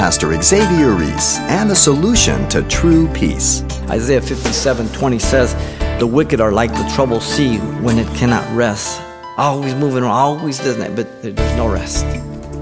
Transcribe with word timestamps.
Pastor 0.00 0.40
Xavier 0.40 0.92
Reese 0.92 1.36
and 1.40 1.70
a 1.70 1.74
solution 1.74 2.48
to 2.48 2.62
true 2.68 3.06
peace. 3.08 3.62
Isaiah 3.90 4.22
57 4.22 4.88
20 4.88 5.18
says, 5.18 5.52
The 5.98 6.06
wicked 6.06 6.40
are 6.40 6.50
like 6.50 6.72
the 6.72 6.90
troubled 6.94 7.22
sea 7.22 7.58
when 7.82 7.98
it 7.98 8.06
cannot 8.16 8.42
rest. 8.56 9.02
Always 9.36 9.74
moving 9.74 10.02
around, 10.02 10.38
always 10.38 10.58
doing 10.58 10.80
it, 10.80 10.96
but 10.96 11.20
there's 11.20 11.36
no 11.54 11.70
rest. 11.70 12.06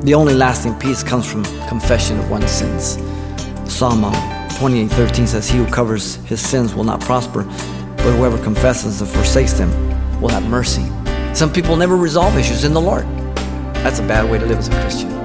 The 0.02 0.14
only 0.14 0.34
lasting 0.34 0.80
peace 0.80 1.04
comes 1.04 1.30
from 1.30 1.44
confession 1.68 2.18
of 2.18 2.28
one's 2.28 2.50
sins. 2.50 2.98
Psalm 3.72 4.00
28 4.58 4.88
13 4.88 5.28
says, 5.28 5.48
He 5.48 5.58
who 5.58 5.66
covers 5.66 6.16
his 6.26 6.40
sins 6.40 6.74
will 6.74 6.82
not 6.82 7.00
prosper, 7.02 7.44
but 7.44 8.16
whoever 8.16 8.42
confesses 8.42 9.00
and 9.00 9.08
forsakes 9.08 9.52
them 9.52 9.70
will 10.20 10.30
have 10.30 10.42
mercy. 10.50 10.88
Some 11.36 11.52
people 11.52 11.76
never 11.76 11.96
resolve 11.96 12.36
issues 12.36 12.64
in 12.64 12.74
the 12.74 12.80
Lord. 12.80 13.04
That's 13.84 14.00
a 14.00 14.08
bad 14.08 14.28
way 14.28 14.40
to 14.40 14.44
live 14.44 14.58
as 14.58 14.66
a 14.66 14.80
Christian. 14.80 15.17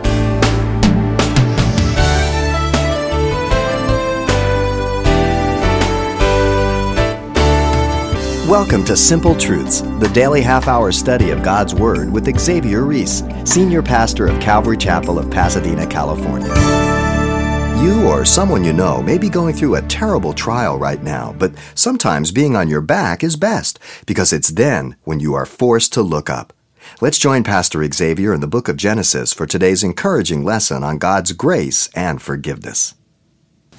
Welcome 8.53 8.85
to 8.85 8.95
Simple 8.95 9.35
Truths, 9.35 9.81
the 9.81 10.11
daily 10.13 10.39
half 10.39 10.67
hour 10.67 10.91
study 10.91 11.31
of 11.31 11.41
God's 11.41 11.73
Word 11.73 12.13
with 12.13 12.39
Xavier 12.39 12.83
Reese, 12.83 13.23
Senior 13.45 13.81
Pastor 13.81 14.27
of 14.27 14.39
Calvary 14.39 14.77
Chapel 14.77 15.17
of 15.17 15.31
Pasadena, 15.31 15.87
California. 15.87 16.53
You 17.83 18.07
or 18.07 18.23
someone 18.25 18.63
you 18.63 18.71
know 18.71 19.01
may 19.01 19.17
be 19.17 19.27
going 19.27 19.55
through 19.55 19.73
a 19.73 19.81
terrible 19.81 20.33
trial 20.33 20.77
right 20.77 21.01
now, 21.01 21.33
but 21.39 21.53
sometimes 21.73 22.31
being 22.31 22.55
on 22.55 22.69
your 22.69 22.81
back 22.81 23.23
is 23.23 23.35
best 23.35 23.79
because 24.05 24.31
it's 24.31 24.49
then 24.49 24.97
when 25.03 25.19
you 25.19 25.33
are 25.33 25.47
forced 25.47 25.91
to 25.93 26.03
look 26.03 26.29
up. 26.29 26.53
Let's 27.01 27.17
join 27.17 27.43
Pastor 27.43 27.83
Xavier 27.91 28.35
in 28.35 28.41
the 28.41 28.45
book 28.45 28.67
of 28.67 28.77
Genesis 28.77 29.33
for 29.33 29.47
today's 29.47 29.83
encouraging 29.83 30.43
lesson 30.43 30.83
on 30.83 30.99
God's 30.99 31.31
grace 31.31 31.89
and 31.95 32.21
forgiveness. 32.21 32.93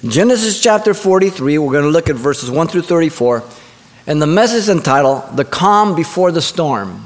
Genesis 0.05 0.61
chapter 0.61 0.93
43, 0.93 1.59
we're 1.59 1.71
going 1.71 1.85
to 1.85 1.89
look 1.89 2.09
at 2.09 2.17
verses 2.17 2.51
1 2.51 2.67
through 2.67 2.81
34. 2.81 3.41
And 4.07 4.21
the 4.21 4.27
message 4.27 4.69
entitled 4.69 5.35
The 5.35 5.45
Calm 5.45 5.95
Before 5.95 6.31
the 6.31 6.41
Storm. 6.41 7.03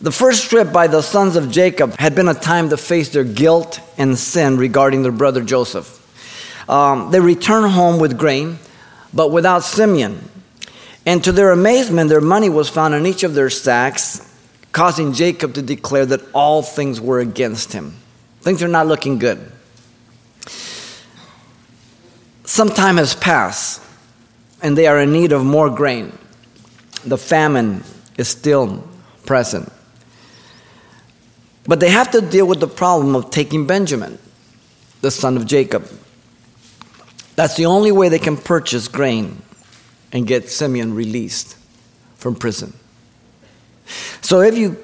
The 0.00 0.10
first 0.10 0.50
trip 0.50 0.72
by 0.72 0.88
the 0.88 1.00
sons 1.00 1.36
of 1.36 1.50
Jacob 1.50 1.96
had 1.98 2.16
been 2.16 2.28
a 2.28 2.34
time 2.34 2.70
to 2.70 2.76
face 2.76 3.10
their 3.10 3.24
guilt 3.24 3.80
and 3.96 4.18
sin 4.18 4.56
regarding 4.56 5.02
their 5.02 5.12
brother 5.12 5.42
Joseph. 5.42 5.94
Um, 6.68 7.12
they 7.12 7.20
returned 7.20 7.72
home 7.72 8.00
with 8.00 8.18
grain, 8.18 8.58
but 9.14 9.30
without 9.30 9.62
Simeon. 9.62 10.28
And 11.06 11.22
to 11.22 11.32
their 11.32 11.52
amazement, 11.52 12.10
their 12.10 12.20
money 12.20 12.48
was 12.48 12.68
found 12.68 12.94
in 12.94 13.06
each 13.06 13.22
of 13.22 13.34
their 13.34 13.50
sacks, 13.50 14.24
causing 14.72 15.12
Jacob 15.12 15.54
to 15.54 15.62
declare 15.62 16.04
that 16.06 16.20
all 16.32 16.62
things 16.62 17.00
were 17.00 17.20
against 17.20 17.72
him. 17.72 17.96
Things 18.40 18.62
are 18.62 18.68
not 18.68 18.88
looking 18.88 19.18
good. 19.18 19.52
Some 22.44 22.70
time 22.70 22.96
has 22.96 23.14
passed 23.14 23.82
and 24.62 24.76
they 24.76 24.86
are 24.86 25.00
in 25.00 25.12
need 25.12 25.32
of 25.32 25.44
more 25.44 25.70
grain. 25.70 26.16
The 27.04 27.18
famine 27.18 27.84
is 28.16 28.28
still 28.28 28.86
present. 29.24 29.72
But 31.66 31.80
they 31.80 31.90
have 31.90 32.10
to 32.12 32.20
deal 32.20 32.46
with 32.46 32.60
the 32.60 32.66
problem 32.66 33.14
of 33.14 33.30
taking 33.30 33.66
Benjamin, 33.66 34.18
the 35.02 35.10
son 35.10 35.36
of 35.36 35.46
Jacob. 35.46 35.88
That's 37.36 37.56
the 37.56 37.66
only 37.66 37.92
way 37.92 38.08
they 38.08 38.18
can 38.18 38.36
purchase 38.36 38.88
grain 38.88 39.42
and 40.10 40.26
get 40.26 40.48
Simeon 40.48 40.94
released 40.94 41.56
from 42.16 42.34
prison. 42.34 42.72
So 44.22 44.40
if 44.40 44.56
you 44.56 44.76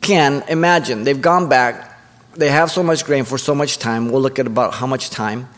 can 0.00 0.44
imagine, 0.48 1.04
they've 1.04 1.20
gone 1.20 1.48
back, 1.48 2.00
they 2.34 2.48
have 2.48 2.70
so 2.70 2.82
much 2.82 3.04
grain 3.04 3.24
for 3.24 3.36
so 3.36 3.54
much 3.54 3.78
time. 3.78 4.10
We'll 4.10 4.22
look 4.22 4.38
at 4.38 4.46
about 4.46 4.74
how 4.74 4.86
much 4.86 5.10
time. 5.10 5.48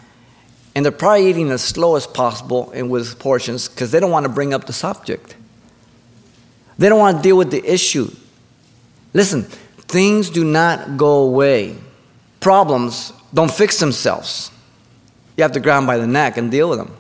And 0.75 0.85
they're 0.85 0.93
probably 0.93 1.29
eating 1.29 1.51
as 1.51 1.63
slow 1.63 1.97
as 1.97 2.07
possible 2.07 2.71
and 2.73 2.91
with 2.91 3.19
portions 3.19 3.69
because 3.69 3.91
they 3.91 4.01
don't 4.01 4.11
want 4.11 4.25
to 4.25 4.33
bring 4.33 4.53
up 4.53 4.67
the 4.67 4.73
subject. 4.73 5.37
They 6.79 6.89
don't 6.89 6.99
want 6.99 7.19
to 7.19 7.23
deal 7.23 7.37
with 7.37 7.51
the 7.51 7.65
issue. 7.65 8.11
Listen, 9.13 9.43
things 9.43 10.31
do 10.31 10.45
not 10.45 10.97
go 10.97 11.23
away. 11.23 11.77
Problems 12.41 13.13
don't 13.33 13.51
fix 13.51 13.79
themselves. 13.79 14.51
You 15.37 15.43
have 15.43 15.53
to 15.53 15.61
grab 15.61 15.79
them 15.79 15.87
by 15.87 15.99
the 15.99 16.07
neck 16.07 16.37
and 16.37 16.51
deal 16.51 16.71
with 16.71 16.79
them. 16.79 16.97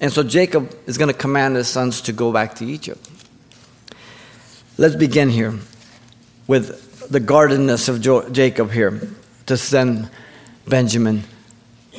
And 0.00 0.12
so 0.12 0.22
Jacob 0.22 0.72
is 0.86 0.96
going 0.96 1.12
to 1.12 1.18
command 1.18 1.56
his 1.56 1.66
sons 1.66 2.00
to 2.02 2.12
go 2.12 2.32
back 2.32 2.54
to 2.56 2.64
Egypt. 2.64 3.08
Let's 4.76 4.94
begin 4.94 5.28
here 5.28 5.54
with 6.46 7.08
the 7.10 7.18
guardedness 7.18 7.88
of 7.88 8.00
Jacob 8.32 8.70
here 8.70 9.08
to 9.46 9.56
send 9.56 10.08
Benjamin 10.68 11.24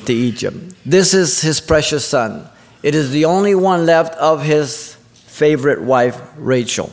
to 0.10 0.14
Egypt. 0.16 0.58
This 0.88 1.14
is 1.14 1.40
his 1.40 1.62
precious 1.62 2.04
son. 2.04 2.50
It 2.82 2.96
is 2.96 3.12
the 3.12 3.26
only 3.26 3.54
one 3.54 3.86
left 3.86 4.16
of 4.16 4.44
his 4.44 4.96
favorite 5.14 5.84
wife, 5.84 6.20
Rachel. 6.36 6.92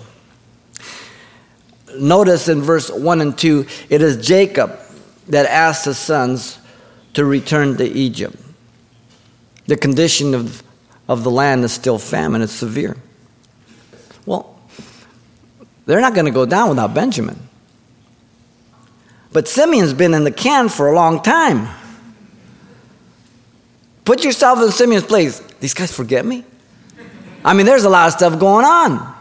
Notice 1.99 2.49
in 2.49 2.61
verse 2.61 2.91
1 2.91 3.23
and 3.23 3.39
2, 3.39 3.67
it 3.89 4.03
is 4.03 4.27
Jacob 4.27 4.79
that 5.29 5.47
asked 5.47 5.87
his 5.87 5.97
sons 5.97 6.59
to 7.15 7.25
return 7.25 7.79
to 7.79 7.85
Egypt. 7.87 8.37
The 9.67 9.79
condition 9.79 10.35
of, 10.35 10.63
of 11.09 11.25
the 11.25 11.31
land 11.31 11.65
is 11.65 11.73
still 11.73 11.99
famine, 11.99 12.43
it's 12.43 12.53
severe. 12.53 12.99
Well, 14.27 14.61
they're 15.87 16.03
not 16.03 16.13
going 16.13 16.27
to 16.27 16.33
go 16.33 16.45
down 16.45 16.69
without 16.69 16.93
Benjamin. 16.93 17.39
But 19.33 19.49
Simeon's 19.49 19.95
been 19.95 20.13
in 20.13 20.25
the 20.25 20.31
can 20.31 20.69
for 20.69 20.89
a 20.89 20.95
long 20.95 21.23
time. 21.23 21.69
Put 24.07 24.23
yourself 24.23 24.63
in 24.63 24.71
Simeon's 24.71 25.05
place. 25.05 25.41
These 25.59 25.75
guys 25.75 25.95
forget 25.95 26.25
me? 26.25 26.45
I 27.45 27.55
mean, 27.55 27.67
there's 27.67 27.85
a 27.85 27.91
lot 27.91 28.07
of 28.07 28.13
stuff 28.13 28.39
going 28.39 28.65
on. 28.65 29.15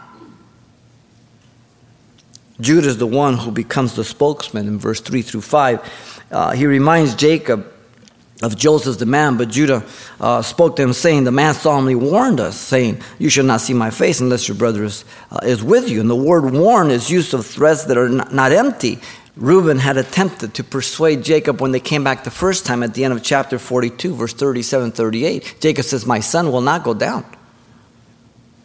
Judah 2.60 2.88
is 2.88 2.96
the 2.96 3.06
one 3.06 3.36
who 3.36 3.50
becomes 3.50 3.96
the 3.96 4.04
spokesman 4.04 4.68
in 4.68 4.78
verse 4.78 5.00
3 5.00 5.22
through 5.22 5.40
5. 5.40 6.24
Uh, 6.30 6.52
he 6.52 6.66
reminds 6.66 7.16
Jacob 7.16 7.66
of 8.42 8.56
Joseph's 8.56 8.96
demand, 8.96 9.38
but 9.38 9.48
Judah 9.48 9.84
uh, 10.20 10.40
spoke 10.42 10.76
to 10.76 10.82
him, 10.82 10.92
saying, 10.92 11.24
The 11.24 11.32
man 11.32 11.54
solemnly 11.54 11.96
warned 11.96 12.38
us, 12.38 12.56
saying, 12.56 13.02
You 13.18 13.28
shall 13.28 13.44
not 13.44 13.62
see 13.62 13.74
my 13.74 13.90
face 13.90 14.20
unless 14.20 14.46
your 14.46 14.56
brother 14.56 14.84
is, 14.84 15.04
uh, 15.32 15.40
is 15.42 15.64
with 15.64 15.90
you. 15.90 16.00
And 16.00 16.08
the 16.08 16.14
word 16.16 16.52
warn 16.52 16.92
is 16.92 17.10
used 17.10 17.34
of 17.34 17.44
threats 17.44 17.86
that 17.86 17.98
are 17.98 18.08
not, 18.08 18.32
not 18.32 18.52
empty. 18.52 19.00
Reuben 19.36 19.78
had 19.78 19.98
attempted 19.98 20.54
to 20.54 20.64
persuade 20.64 21.22
Jacob 21.22 21.60
when 21.60 21.72
they 21.72 21.80
came 21.80 22.02
back 22.02 22.24
the 22.24 22.30
first 22.30 22.64
time 22.64 22.82
at 22.82 22.94
the 22.94 23.04
end 23.04 23.12
of 23.12 23.22
chapter 23.22 23.58
42, 23.58 24.14
verse 24.14 24.32
37 24.32 24.92
38. 24.92 25.56
Jacob 25.60 25.84
says, 25.84 26.06
My 26.06 26.20
son 26.20 26.50
will 26.50 26.62
not 26.62 26.82
go 26.82 26.94
down. 26.94 27.24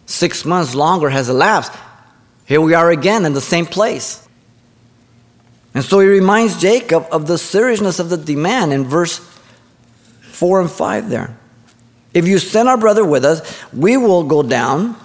Six 0.06 0.46
months 0.46 0.74
longer 0.74 1.09
has 1.09 1.28
elapsed. 1.28 1.74
Here 2.46 2.62
we 2.62 2.74
are 2.74 2.90
again 2.90 3.26
in 3.26 3.34
the 3.34 3.42
same 3.42 3.66
place. 3.66 4.28
And 5.74 5.84
so 5.84 6.00
he 6.00 6.08
reminds 6.08 6.59
Jacob 6.59 7.06
of 7.12 7.28
the 7.28 7.38
seriousness 7.38 8.00
of 8.00 8.09
the 8.09 8.18
demand 8.18 8.74
in 8.74 8.86
verse 8.86 9.20
4 10.22 10.62
and 10.62 10.72
5 10.72 11.09
there. 11.09 11.38
If 12.14 12.28
you 12.28 12.40
send 12.40 12.68
our 12.68 12.78
brother 12.78 13.06
with 13.06 13.24
us, 13.24 13.42
we 13.74 13.96
will 13.96 14.24
go 14.24 14.44
down 14.44 14.98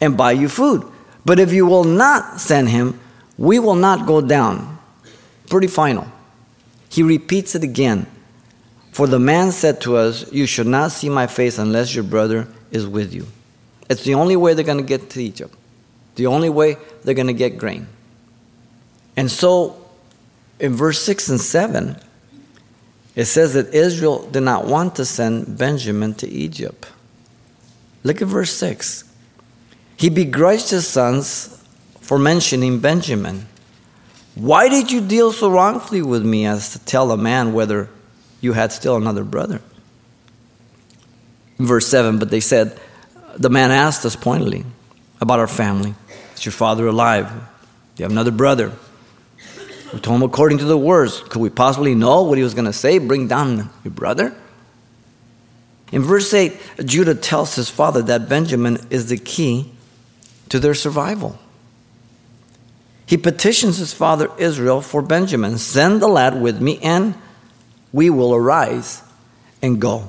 and 0.00 0.16
buy 0.16 0.32
you 0.32 0.48
food. 0.48 0.84
But 1.24 1.38
if 1.38 1.52
you 1.52 1.66
will 1.66 1.84
not 1.84 2.40
send 2.40 2.68
him, 2.68 3.00
we 3.36 3.58
will 3.58 3.74
not 3.74 4.06
go 4.06 4.20
down 4.20 4.72
pretty 5.52 5.66
final. 5.66 6.10
He 6.88 7.02
repeats 7.02 7.54
it 7.54 7.62
again. 7.62 8.06
For 8.90 9.06
the 9.06 9.18
man 9.18 9.52
said 9.52 9.82
to 9.82 9.98
us, 9.98 10.32
You 10.32 10.46
should 10.46 10.66
not 10.66 10.92
see 10.92 11.10
my 11.10 11.26
face 11.26 11.58
unless 11.58 11.94
your 11.94 12.04
brother 12.04 12.48
is 12.70 12.86
with 12.86 13.12
you. 13.12 13.26
It's 13.90 14.02
the 14.02 14.14
only 14.14 14.34
way 14.34 14.54
they're 14.54 14.64
going 14.64 14.78
to 14.78 14.82
get 14.84 15.10
to 15.10 15.22
Egypt, 15.22 15.54
the 16.14 16.26
only 16.26 16.48
way 16.48 16.78
they're 17.04 17.14
going 17.14 17.26
to 17.26 17.34
get 17.34 17.58
grain. 17.58 17.86
And 19.14 19.30
so 19.30 19.76
in 20.58 20.72
verse 20.74 21.02
6 21.02 21.28
and 21.28 21.40
7, 21.40 22.00
it 23.14 23.26
says 23.26 23.52
that 23.52 23.74
Israel 23.74 24.26
did 24.30 24.44
not 24.44 24.66
want 24.66 24.96
to 24.96 25.04
send 25.04 25.58
Benjamin 25.58 26.14
to 26.14 26.26
Egypt. 26.26 26.90
Look 28.04 28.22
at 28.22 28.28
verse 28.28 28.54
6. 28.54 29.04
He 29.98 30.08
begrudged 30.08 30.70
his 30.70 30.88
sons 30.88 31.62
for 32.00 32.18
mentioning 32.18 32.80
Benjamin. 32.80 33.48
Why 34.34 34.68
did 34.68 34.90
you 34.90 35.00
deal 35.00 35.32
so 35.32 35.50
wrongfully 35.50 36.02
with 36.02 36.24
me 36.24 36.46
as 36.46 36.72
to 36.72 36.78
tell 36.78 37.10
a 37.12 37.16
man 37.16 37.52
whether 37.52 37.88
you 38.40 38.54
had 38.54 38.72
still 38.72 38.96
another 38.96 39.24
brother? 39.24 39.60
In 41.58 41.66
verse 41.66 41.86
7 41.86 42.18
But 42.18 42.30
they 42.30 42.40
said, 42.40 42.78
The 43.36 43.50
man 43.50 43.70
asked 43.70 44.04
us 44.04 44.16
pointedly 44.16 44.64
about 45.20 45.38
our 45.38 45.46
family. 45.46 45.94
Is 46.34 46.44
your 46.44 46.52
father 46.52 46.86
alive? 46.86 47.28
Do 47.30 47.36
you 47.98 48.04
have 48.04 48.12
another 48.12 48.30
brother? 48.30 48.72
We 49.92 50.00
told 50.00 50.16
him 50.16 50.22
according 50.22 50.58
to 50.58 50.64
the 50.64 50.78
words. 50.78 51.20
Could 51.20 51.42
we 51.42 51.50
possibly 51.50 51.94
know 51.94 52.22
what 52.22 52.38
he 52.38 52.44
was 52.44 52.54
going 52.54 52.64
to 52.64 52.72
say? 52.72 52.98
Bring 52.98 53.28
down 53.28 53.70
your 53.84 53.92
brother? 53.92 54.34
In 55.92 56.00
verse 56.00 56.32
8, 56.32 56.58
Judah 56.86 57.14
tells 57.14 57.54
his 57.54 57.68
father 57.68 58.00
that 58.02 58.26
Benjamin 58.26 58.78
is 58.88 59.10
the 59.10 59.18
key 59.18 59.70
to 60.48 60.58
their 60.58 60.72
survival. 60.72 61.38
He 63.12 63.18
petitions 63.18 63.76
his 63.76 63.92
father 63.92 64.30
Israel 64.38 64.80
for 64.80 65.02
Benjamin. 65.02 65.58
Send 65.58 66.00
the 66.00 66.08
lad 66.08 66.40
with 66.40 66.62
me 66.62 66.78
and 66.78 67.14
we 67.92 68.08
will 68.08 68.34
arise 68.34 69.02
and 69.60 69.78
go. 69.78 70.08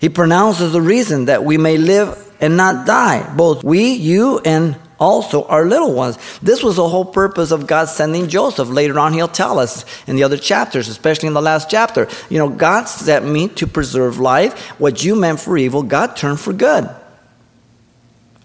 He 0.00 0.08
pronounces 0.08 0.70
the 0.70 0.80
reason 0.80 1.24
that 1.24 1.42
we 1.42 1.58
may 1.58 1.78
live 1.78 2.16
and 2.40 2.56
not 2.56 2.86
die, 2.86 3.34
both 3.34 3.64
we, 3.64 3.94
you, 3.94 4.38
and 4.44 4.76
also 5.00 5.46
our 5.46 5.64
little 5.64 5.94
ones. 5.94 6.16
This 6.40 6.62
was 6.62 6.76
the 6.76 6.88
whole 6.88 7.06
purpose 7.06 7.50
of 7.50 7.66
God 7.66 7.86
sending 7.86 8.28
Joseph. 8.28 8.68
Later 8.68 9.00
on, 9.00 9.12
he'll 9.12 9.26
tell 9.26 9.58
us 9.58 9.84
in 10.06 10.14
the 10.14 10.22
other 10.22 10.38
chapters, 10.38 10.86
especially 10.86 11.26
in 11.26 11.34
the 11.34 11.42
last 11.42 11.68
chapter. 11.68 12.06
You 12.30 12.38
know, 12.38 12.48
God 12.48 12.84
sent 12.84 13.26
me 13.26 13.48
to 13.48 13.66
preserve 13.66 14.20
life. 14.20 14.56
What 14.78 15.02
you 15.02 15.16
meant 15.16 15.40
for 15.40 15.58
evil, 15.58 15.82
God 15.82 16.16
turned 16.16 16.38
for 16.38 16.52
good. 16.52 16.88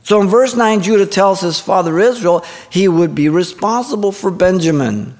So 0.04 0.22
in 0.22 0.28
verse 0.28 0.56
9, 0.56 0.82
Judah 0.82 1.06
tells 1.06 1.42
his 1.42 1.60
father 1.60 2.00
Israel 2.00 2.44
he 2.70 2.88
would 2.88 3.14
be 3.14 3.30
responsible 3.30 4.12
for 4.12 4.32
Benjamin. 4.32 5.18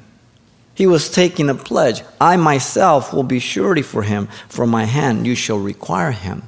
He 0.74 0.88
was 0.88 1.12
taking 1.12 1.50
a 1.50 1.56
pledge 1.56 2.02
I 2.20 2.38
myself 2.38 3.14
will 3.14 3.24
be 3.24 3.40
surety 3.40 3.82
for 3.82 4.04
him. 4.04 4.28
From 4.50 4.70
my 4.70 4.86
hand 4.86 5.28
you 5.28 5.36
shall 5.36 5.60
require 5.60 6.12
him. 6.12 6.44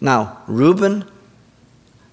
Now, 0.00 0.42
Reuben 0.46 1.04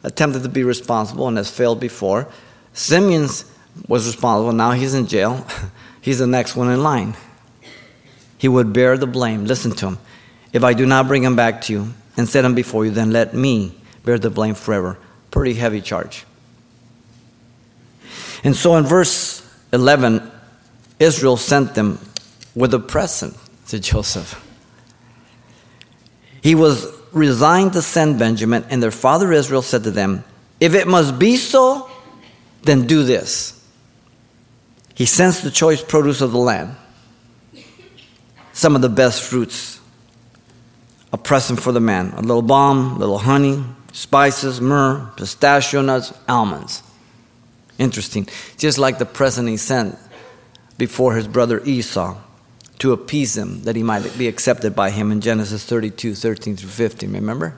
attempted 0.03 0.43
to 0.43 0.49
be 0.49 0.63
responsible 0.63 1.27
and 1.27 1.37
has 1.37 1.49
failed 1.49 1.79
before. 1.79 2.27
Simeon 2.73 3.27
was 3.87 4.05
responsible. 4.05 4.53
Now 4.53 4.71
he's 4.71 4.93
in 4.93 5.07
jail. 5.07 5.45
he's 6.01 6.19
the 6.19 6.27
next 6.27 6.55
one 6.55 6.69
in 6.69 6.83
line. 6.83 7.15
He 8.37 8.47
would 8.47 8.71
bear 8.71 8.97
the 8.97 9.07
blame. 9.07 9.45
Listen 9.45 9.71
to 9.71 9.87
him. 9.87 9.97
If 10.53 10.63
I 10.63 10.73
do 10.73 10.85
not 10.85 11.07
bring 11.07 11.23
him 11.23 11.35
back 11.35 11.61
to 11.63 11.73
you 11.73 11.93
and 12.15 12.27
set 12.27 12.45
him 12.45 12.55
before 12.55 12.85
you, 12.85 12.91
then 12.91 13.11
let 13.11 13.33
me 13.33 13.78
bear 14.03 14.19
the 14.19 14.29
blame 14.29 14.55
forever. 14.55 14.97
Pretty 15.31 15.53
heavy 15.53 15.81
charge. 15.81 16.25
And 18.43 18.55
so 18.55 18.75
in 18.75 18.85
verse 18.85 19.45
11, 19.73 20.31
Israel 20.99 21.37
sent 21.37 21.75
them 21.75 21.99
with 22.55 22.73
a 22.73 22.79
present 22.79 23.35
to 23.67 23.79
Joseph. 23.79 24.45
He 26.41 26.55
was 26.55 26.87
resigned 27.11 27.73
to 27.73 27.81
send 27.81 28.19
Benjamin, 28.19 28.65
and 28.69 28.81
their 28.81 28.91
father 28.91 29.31
Israel 29.31 29.61
said 29.61 29.83
to 29.83 29.91
them, 29.91 30.23
If 30.59 30.73
it 30.73 30.87
must 30.87 31.19
be 31.19 31.35
so, 31.35 31.89
then 32.63 32.87
do 32.87 33.03
this. 33.03 33.55
He 34.95 35.05
sends 35.05 35.41
the 35.41 35.51
choice 35.51 35.81
produce 35.81 36.21
of 36.21 36.31
the 36.31 36.39
land, 36.39 36.75
some 38.53 38.75
of 38.75 38.81
the 38.81 38.89
best 38.89 39.23
fruits, 39.23 39.79
a 41.13 41.17
present 41.17 41.61
for 41.61 41.71
the 41.71 41.79
man, 41.79 42.13
a 42.17 42.21
little 42.21 42.41
balm, 42.41 42.95
a 42.95 42.99
little 42.99 43.17
honey, 43.17 43.63
spices, 43.91 44.61
myrrh, 44.61 45.11
pistachio 45.15 45.81
nuts, 45.81 46.13
almonds. 46.27 46.83
Interesting. 47.77 48.27
Just 48.57 48.77
like 48.77 48.99
the 48.99 49.05
present 49.05 49.47
he 49.47 49.57
sent 49.57 49.97
before 50.77 51.15
his 51.15 51.27
brother 51.27 51.61
Esau 51.63 52.17
to 52.79 52.93
appease 52.93 53.37
him 53.37 53.63
that 53.63 53.75
he 53.75 53.83
might 53.83 54.17
be 54.17 54.27
accepted 54.27 54.75
by 54.75 54.89
him 54.89 55.11
in 55.11 55.21
Genesis 55.21 55.63
32 55.65 56.15
13 56.15 56.55
through 56.55 56.69
15. 56.69 57.11
Remember? 57.13 57.57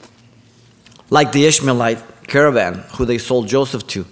like 1.10 1.32
the 1.32 1.46
Ishmaelite 1.46 2.26
caravan 2.26 2.84
who 2.96 3.04
they 3.04 3.18
sold 3.18 3.48
Joseph 3.48 3.86
to. 3.88 4.06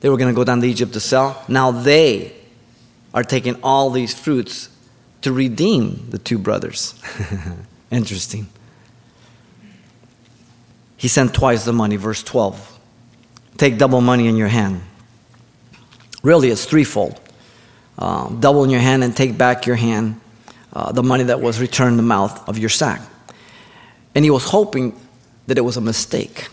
They 0.00 0.08
were 0.08 0.16
going 0.16 0.32
to 0.32 0.36
go 0.36 0.44
down 0.44 0.60
to 0.60 0.66
Egypt 0.66 0.92
to 0.92 1.00
sell. 1.00 1.42
Now 1.48 1.70
they 1.70 2.34
are 3.12 3.24
taking 3.24 3.56
all 3.62 3.90
these 3.90 4.18
fruits 4.18 4.68
to 5.22 5.32
redeem 5.32 6.10
the 6.10 6.18
two 6.18 6.38
brothers. 6.38 7.00
Interesting. 7.90 8.48
He 11.04 11.08
sent 11.08 11.34
twice 11.34 11.66
the 11.66 11.72
money, 11.74 11.96
verse 11.96 12.22
12. 12.22 12.78
Take 13.58 13.76
double 13.76 14.00
money 14.00 14.26
in 14.26 14.36
your 14.36 14.48
hand. 14.48 14.80
Really, 16.22 16.48
it's 16.48 16.64
threefold. 16.64 17.20
Uh, 17.98 18.30
double 18.30 18.64
in 18.64 18.70
your 18.70 18.80
hand 18.80 19.04
and 19.04 19.14
take 19.14 19.36
back 19.36 19.66
your 19.66 19.76
hand 19.76 20.18
uh, 20.72 20.92
the 20.92 21.02
money 21.02 21.24
that 21.24 21.42
was 21.42 21.60
returned 21.60 21.90
in 21.90 21.96
the 21.98 22.02
mouth 22.02 22.48
of 22.48 22.56
your 22.56 22.70
sack. 22.70 23.02
And 24.14 24.24
he 24.24 24.30
was 24.30 24.44
hoping 24.44 24.98
that 25.46 25.58
it 25.58 25.60
was 25.60 25.76
a 25.76 25.82
mistake. 25.82 26.48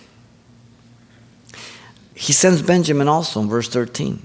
He 2.13 2.33
sends 2.33 2.61
Benjamin 2.61 3.07
also 3.07 3.39
in 3.39 3.47
verse 3.47 3.69
13. 3.69 4.21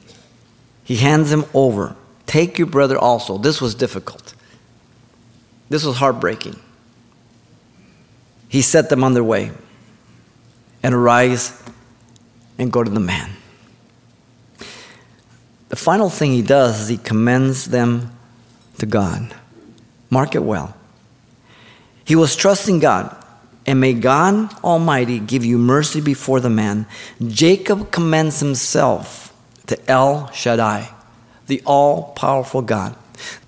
He 0.82 0.96
hands 0.96 1.30
him 1.30 1.44
over. 1.54 1.94
Take 2.26 2.58
your 2.58 2.66
brother 2.66 2.98
also. 2.98 3.38
This 3.38 3.60
was 3.60 3.76
difficult. 3.76 4.34
This 5.68 5.84
was 5.84 5.98
heartbreaking. 5.98 6.58
He 8.48 8.60
set 8.60 8.90
them 8.90 9.04
on 9.04 9.14
their 9.14 9.22
way 9.22 9.52
and 10.86 10.94
arise 10.94 11.52
and 12.58 12.70
go 12.70 12.84
to 12.84 12.88
the 12.88 13.00
man. 13.00 13.28
The 15.68 15.74
final 15.74 16.08
thing 16.08 16.30
he 16.30 16.42
does 16.42 16.82
is 16.82 16.88
he 16.88 16.96
commends 16.96 17.64
them 17.64 18.16
to 18.78 18.86
God. 18.86 19.34
Mark 20.10 20.36
it 20.36 20.44
well. 20.44 20.76
He 22.04 22.14
was 22.14 22.36
trusting 22.36 22.78
God, 22.78 23.16
and 23.66 23.80
may 23.80 23.94
God 23.94 24.54
Almighty 24.62 25.18
give 25.18 25.44
you 25.44 25.58
mercy 25.58 26.00
before 26.00 26.38
the 26.38 26.50
man. 26.50 26.86
Jacob 27.26 27.90
commends 27.90 28.38
himself 28.38 29.34
to 29.66 29.90
El 29.90 30.30
Shaddai, 30.30 30.88
the 31.48 31.62
all 31.66 32.12
powerful 32.12 32.62
God. 32.62 32.94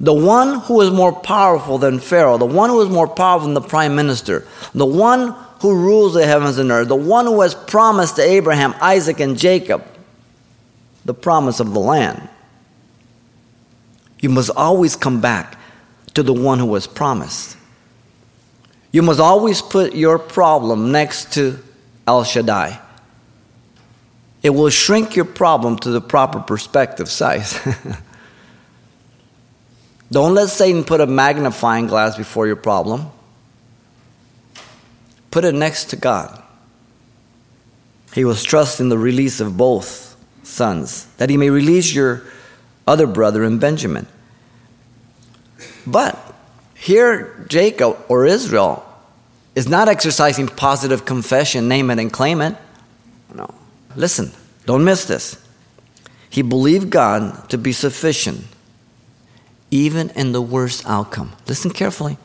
The 0.01 0.13
one 0.13 0.59
who 0.63 0.81
is 0.81 0.91
more 0.91 1.13
powerful 1.13 1.79
than 1.79 2.01
Pharaoh, 2.01 2.37
the 2.37 2.47
one 2.47 2.69
who 2.69 2.81
is 2.81 2.89
more 2.89 3.07
powerful 3.07 3.47
than 3.47 3.55
the 3.55 3.61
prime 3.61 3.95
minister, 3.95 4.45
the 4.75 4.85
one 4.85 5.37
who 5.61 5.75
rules 5.75 6.15
the 6.15 6.27
heavens 6.27 6.59
and 6.59 6.71
earth, 6.71 6.89
the 6.89 6.97
one 6.97 7.27
who 7.27 7.41
has 7.41 7.55
promised 7.55 8.17
to 8.17 8.23
Abraham, 8.23 8.75
Isaac, 8.81 9.21
and 9.21 9.37
Jacob 9.37 9.85
the 11.09 11.15
promise 11.15 11.59
of 11.59 11.73
the 11.73 11.81
land. 11.81 12.29
You 14.21 14.29
must 14.29 14.51
always 14.55 14.95
come 14.95 15.23
back 15.23 15.59
to 16.13 16.23
the 16.23 16.35
one 16.35 16.59
who 16.59 16.67
was 16.67 16.87
promised. 16.87 17.57
You 18.93 19.01
must 19.01 19.19
always 19.19 19.63
put 19.63 19.95
your 19.95 20.19
problem 20.19 20.93
next 20.93 21.33
to 21.33 21.61
El 22.07 22.25
Shaddai. 22.25 22.79
It 24.43 24.51
will 24.51 24.69
shrink 24.69 25.17
your 25.17 25.25
problem 25.25 25.79
to 25.79 25.91
the 25.91 26.03
proper 26.03 26.41
perspective 26.41 27.09
size. 27.09 27.59
Don't 30.13 30.35
let 30.35 30.51
Satan 30.51 30.85
put 30.85 31.01
a 31.01 31.07
magnifying 31.07 31.87
glass 31.87 32.19
before 32.19 32.47
your 32.47 32.57
problem. 32.57 33.11
Put 35.31 35.45
it 35.45 35.55
next 35.55 35.87
to 35.91 35.97
God. 35.97 36.43
He 38.15 38.25
was 38.25 38.43
trusting 38.43 38.89
the 38.89 38.99
release 38.99 39.41
of 39.41 39.57
both 39.57 40.17
sons, 40.43 41.07
that 41.19 41.31
he 41.31 41.37
may 41.37 41.51
release 41.51 41.93
your 41.93 42.23
other 42.87 43.07
brother 43.07 43.45
in 43.45 43.59
Benjamin. 43.59 44.07
But 45.87 46.19
here, 46.75 47.45
Jacob 47.49 47.99
or 48.09 48.25
Israel 48.25 48.85
is 49.55 49.69
not 49.69 49.89
exercising 49.89 50.49
positive 50.49 51.05
confession, 51.05 51.69
name 51.69 51.91
it 51.91 51.99
and 51.99 52.13
claim 52.13 52.41
it. 52.41 52.57
No. 53.35 53.53
Listen, 53.97 54.33
don't 54.65 54.85
miss 54.85 55.05
this. 55.05 55.43
He 56.31 56.43
believed 56.43 56.91
God 56.91 57.49
to 57.51 57.59
be 57.59 57.73
sufficient, 57.73 58.45
even 59.71 60.11
in 60.11 60.33
the 60.33 60.43
worst 60.43 60.87
outcome. 60.87 61.33
Listen 61.47 61.71
carefully. 61.71 62.17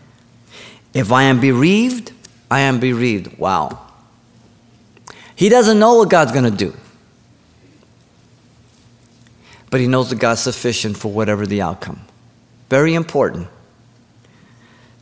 If 0.93 1.11
I 1.11 1.23
am 1.23 1.39
bereaved, 1.39 2.11
I 2.49 2.61
am 2.61 2.79
bereaved. 2.79 3.37
Wow. 3.37 3.79
He 5.35 5.49
doesn't 5.49 5.79
know 5.79 5.95
what 5.95 6.09
God's 6.09 6.31
going 6.31 6.49
to 6.49 6.51
do. 6.51 6.73
But 9.69 9.79
he 9.79 9.87
knows 9.87 10.09
that 10.11 10.19
God's 10.19 10.41
sufficient 10.41 10.97
for 10.97 11.11
whatever 11.11 11.47
the 11.47 11.61
outcome. 11.61 12.01
Very 12.69 12.93
important. 12.93 13.47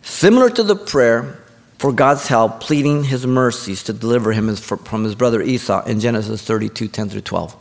Similar 0.01 0.49
to 0.51 0.63
the 0.63 0.75
prayer 0.75 1.41
for 1.77 1.91
God's 1.91 2.27
help, 2.27 2.61
pleading 2.61 3.05
his 3.05 3.25
mercies 3.25 3.83
to 3.83 3.93
deliver 3.93 4.31
him 4.31 4.55
from 4.55 5.03
his 5.03 5.15
brother 5.15 5.41
Esau 5.41 5.83
in 5.85 5.99
Genesis 5.99 6.41
32 6.41 6.87
10 6.87 7.09
through 7.09 7.21
12. 7.21 7.55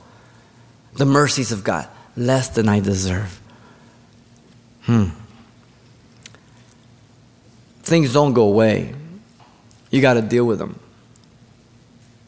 The 0.95 1.07
mercies 1.07 1.53
of 1.53 1.65
God, 1.65 1.89
less 2.17 2.49
than 2.49 2.69
I 2.69 2.81
deserve. 2.81 3.41
Hmm. 4.83 5.07
Things 7.83 8.13
don't 8.13 8.35
go 8.35 8.43
away. 8.43 8.95
You 9.91 10.01
got 10.01 10.15
to 10.15 10.23
deal 10.23 10.47
with 10.47 10.59
them 10.59 10.79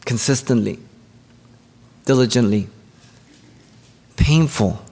consistently, 0.05 0.79
diligently, 2.05 2.69
painful. 4.17 4.83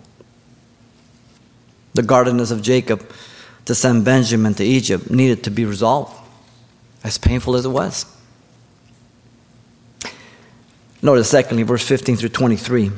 The 1.94 2.02
guardedness 2.02 2.50
of 2.50 2.62
Jacob 2.62 3.10
to 3.64 3.74
send 3.74 4.04
Benjamin 4.04 4.54
to 4.54 4.64
Egypt 4.64 5.10
needed 5.10 5.44
to 5.44 5.50
be 5.50 5.64
resolved, 5.64 6.14
as 7.04 7.18
painful 7.18 7.56
as 7.56 7.64
it 7.64 7.68
was. 7.68 8.06
Notice, 11.02 11.30
secondly, 11.30 11.62
verse 11.62 11.86
15 11.86 12.16
through 12.16 12.28
23, 12.28 12.90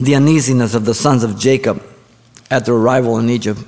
the 0.00 0.14
uneasiness 0.14 0.74
of 0.74 0.84
the 0.84 0.94
sons 0.94 1.22
of 1.22 1.38
Jacob 1.38 1.82
at 2.50 2.64
their 2.64 2.74
arrival 2.74 3.18
in 3.18 3.28
Egypt. 3.28 3.60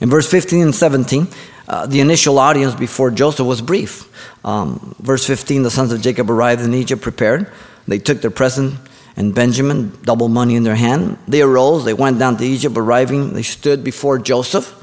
In 0.00 0.10
verse 0.10 0.30
15 0.30 0.62
and 0.62 0.74
17, 0.74 1.28
uh, 1.70 1.86
the 1.86 2.00
initial 2.00 2.36
audience 2.40 2.74
before 2.74 3.12
Joseph 3.12 3.46
was 3.46 3.62
brief. 3.62 4.10
Um, 4.44 4.96
verse 4.98 5.24
15 5.24 5.62
the 5.62 5.70
sons 5.70 5.92
of 5.92 6.02
Jacob 6.02 6.28
arrived 6.28 6.62
in 6.62 6.74
Egypt 6.74 7.00
prepared. 7.00 7.48
They 7.86 8.00
took 8.00 8.20
their 8.20 8.32
present 8.32 8.74
and 9.16 9.32
Benjamin, 9.32 9.96
double 10.02 10.28
money 10.28 10.56
in 10.56 10.64
their 10.64 10.74
hand. 10.74 11.16
They 11.28 11.42
arose, 11.42 11.84
they 11.84 11.94
went 11.94 12.18
down 12.18 12.38
to 12.38 12.44
Egypt, 12.44 12.76
arriving, 12.76 13.34
they 13.34 13.44
stood 13.44 13.84
before 13.84 14.18
Joseph. 14.18 14.74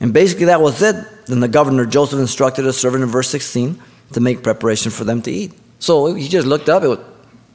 And 0.00 0.12
basically, 0.12 0.46
that 0.46 0.60
was 0.60 0.82
it. 0.82 0.96
Then 1.26 1.38
the 1.38 1.48
governor, 1.48 1.86
Joseph, 1.86 2.18
instructed 2.18 2.66
a 2.66 2.72
servant 2.72 3.04
in 3.04 3.08
verse 3.08 3.28
16 3.30 3.80
to 4.14 4.20
make 4.20 4.42
preparation 4.42 4.90
for 4.90 5.04
them 5.04 5.22
to 5.22 5.30
eat. 5.30 5.52
So 5.78 6.12
he 6.14 6.26
just 6.26 6.46
looked 6.46 6.68
up, 6.68 6.82
it 6.82 6.88
was, 6.88 6.98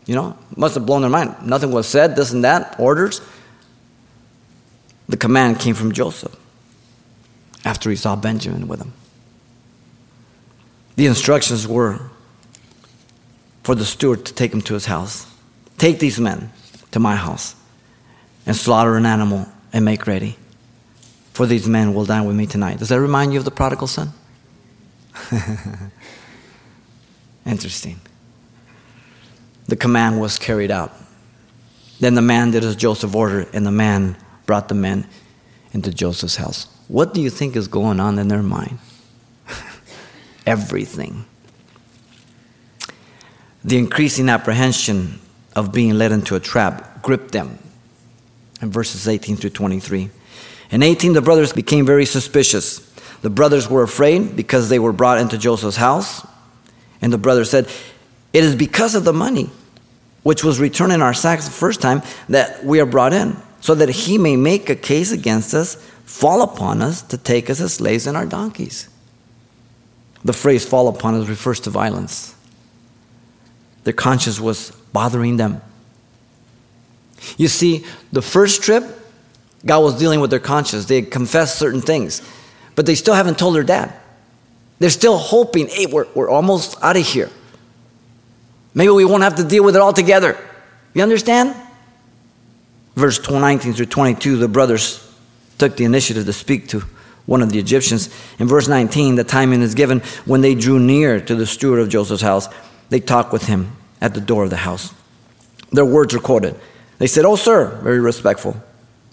you 0.05 0.15
know, 0.15 0.37
must 0.55 0.75
have 0.75 0.85
blown 0.85 1.01
their 1.01 1.09
mind. 1.09 1.35
Nothing 1.45 1.71
was 1.71 1.87
said, 1.87 2.15
this 2.15 2.31
and 2.31 2.45
that, 2.45 2.79
orders. 2.79 3.19
The 5.09 5.17
command 5.17 5.59
came 5.59 5.75
from 5.75 5.91
Joseph 5.91 6.39
after 7.65 7.89
he 7.89 7.95
saw 7.95 8.15
Benjamin 8.15 8.67
with 8.67 8.79
him. 8.79 8.93
The 10.95 11.07
instructions 11.07 11.67
were 11.67 11.99
for 13.63 13.75
the 13.75 13.83
steward 13.83 14.25
to 14.25 14.33
take 14.33 14.53
him 14.53 14.61
to 14.61 14.75
his 14.75 14.85
house. 14.85 15.25
Take 15.77 15.99
these 15.99 16.19
men 16.19 16.51
to 16.91 16.99
my 16.99 17.15
house 17.15 17.55
and 18.45 18.55
slaughter 18.55 18.95
an 18.95 19.05
animal 19.05 19.47
and 19.73 19.83
make 19.83 20.07
ready. 20.07 20.37
For 21.33 21.45
these 21.45 21.67
men 21.67 21.93
will 21.93 22.05
dine 22.05 22.25
with 22.25 22.35
me 22.35 22.45
tonight. 22.45 22.79
Does 22.79 22.89
that 22.89 23.01
remind 23.01 23.33
you 23.33 23.39
of 23.39 23.45
the 23.45 23.51
prodigal 23.51 23.87
son? 23.87 24.13
Interesting. 27.45 27.99
The 29.67 29.75
command 29.75 30.21
was 30.21 30.39
carried 30.39 30.71
out. 30.71 30.93
Then 31.99 32.13
the 32.13 32.21
man 32.21 32.51
did 32.51 32.63
as 32.63 32.75
Joseph 32.75 33.15
ordered, 33.15 33.49
and 33.53 33.65
the 33.65 33.71
man 33.71 34.15
brought 34.45 34.69
the 34.69 34.75
men 34.75 35.07
into 35.75 35.91
Joseph's 35.91 36.37
house. 36.37 36.67
What 36.87 37.13
do 37.13 37.21
you 37.21 37.29
think 37.29 37.55
is 37.55 37.67
going 37.67 37.99
on 37.99 38.17
in 38.17 38.29
their 38.29 38.41
mind? 38.41 38.79
Everything. 40.45 41.25
The 43.63 43.77
increasing 43.77 44.29
apprehension 44.29 45.19
of 45.55 45.73
being 45.73 45.95
led 45.95 46.11
into 46.11 46.35
a 46.35 46.39
trap 46.39 47.03
gripped 47.03 47.33
them. 47.33 47.59
In 48.61 48.71
verses 48.71 49.07
18 49.07 49.35
through 49.35 49.49
23. 49.49 50.09
In 50.71 50.81
18, 50.81 51.13
the 51.13 51.21
brothers 51.21 51.51
became 51.51 51.85
very 51.85 52.05
suspicious. 52.05 52.79
The 53.21 53.29
brothers 53.29 53.69
were 53.69 53.83
afraid 53.83 54.35
because 54.35 54.69
they 54.69 54.79
were 54.79 54.93
brought 54.93 55.19
into 55.19 55.37
Joseph's 55.37 55.75
house. 55.75 56.25
And 57.01 57.11
the 57.11 57.17
brothers 57.17 57.49
said, 57.49 57.67
It 58.31 58.43
is 58.43 58.55
because 58.55 58.95
of 58.95 59.03
the 59.03 59.13
money 59.13 59.49
which 60.23 60.43
was 60.43 60.59
returned 60.59 60.93
in 60.93 61.01
our 61.01 61.13
sacks 61.13 61.45
the 61.45 61.51
first 61.51 61.81
time 61.81 62.01
that 62.29 62.63
we 62.65 62.79
are 62.79 62.85
brought 62.85 63.13
in, 63.13 63.35
so 63.65 63.73
that 63.73 63.89
he 63.89 64.19
may 64.19 64.35
make 64.35 64.69
a 64.69 64.75
case 64.75 65.11
against 65.11 65.55
us, 65.55 65.73
fall 66.05 66.43
upon 66.43 66.83
us 66.83 67.01
to 67.01 67.17
take 67.17 67.49
us 67.49 67.59
as 67.59 67.73
slaves 67.73 68.05
and 68.05 68.15
our 68.15 68.27
donkeys. 68.27 68.89
The 70.23 70.33
phrase 70.33 70.63
fall 70.63 70.87
upon 70.87 71.15
us 71.15 71.27
refers 71.27 71.59
to 71.61 71.71
violence. 71.71 72.35
Their 73.83 73.93
conscience 73.93 74.39
was 74.39 74.69
bothering 74.93 75.37
them. 75.37 75.63
You 77.37 77.47
see, 77.47 77.83
the 78.11 78.21
first 78.21 78.61
trip, 78.61 78.83
God 79.65 79.79
was 79.79 79.97
dealing 79.97 80.19
with 80.19 80.29
their 80.29 80.39
conscience. 80.39 80.85
They 80.85 81.01
had 81.01 81.09
confessed 81.09 81.57
certain 81.57 81.81
things, 81.81 82.21
but 82.75 82.85
they 82.85 82.93
still 82.93 83.15
haven't 83.15 83.39
told 83.39 83.55
their 83.55 83.63
dad. 83.63 83.95
They're 84.77 84.91
still 84.91 85.17
hoping, 85.17 85.69
hey, 85.69 85.87
we're, 85.87 86.05
we're 86.13 86.29
almost 86.29 86.77
out 86.83 86.97
of 86.97 87.07
here. 87.07 87.31
Maybe 88.75 88.91
we 88.91 89.05
won't 89.05 89.23
have 89.23 89.37
to 89.37 89.43
deal 89.43 89.63
with 89.63 89.75
it 89.75 89.81
all 89.81 89.93
together. 89.93 90.37
You 90.93 91.01
understand? 91.01 91.55
Verse 92.95 93.29
19 93.29 93.73
through 93.73 93.85
22, 93.87 94.37
the 94.37 94.47
brothers 94.47 95.01
took 95.57 95.77
the 95.77 95.83
initiative 95.83 96.25
to 96.25 96.33
speak 96.33 96.67
to 96.69 96.81
one 97.25 97.41
of 97.41 97.49
the 97.49 97.59
Egyptians. 97.59 98.09
In 98.39 98.47
verse 98.47 98.67
19, 98.67 99.15
the 99.15 99.23
timing 99.23 99.61
is 99.61 99.75
given 99.75 99.99
when 100.25 100.41
they 100.41 100.55
drew 100.55 100.79
near 100.79 101.19
to 101.19 101.35
the 101.35 101.45
steward 101.45 101.79
of 101.79 101.89
Joseph's 101.89 102.21
house. 102.21 102.47
They 102.89 102.99
talked 102.99 103.33
with 103.33 103.47
him 103.47 103.75
at 103.99 104.13
the 104.13 104.21
door 104.21 104.43
of 104.43 104.49
the 104.49 104.57
house. 104.57 104.93
Their 105.71 105.85
words 105.85 106.13
are 106.13 106.19
quoted. 106.19 106.55
They 106.99 107.07
said, 107.07 107.25
Oh, 107.25 107.35
sir, 107.35 107.79
very 107.81 107.99
respectful. 107.99 108.55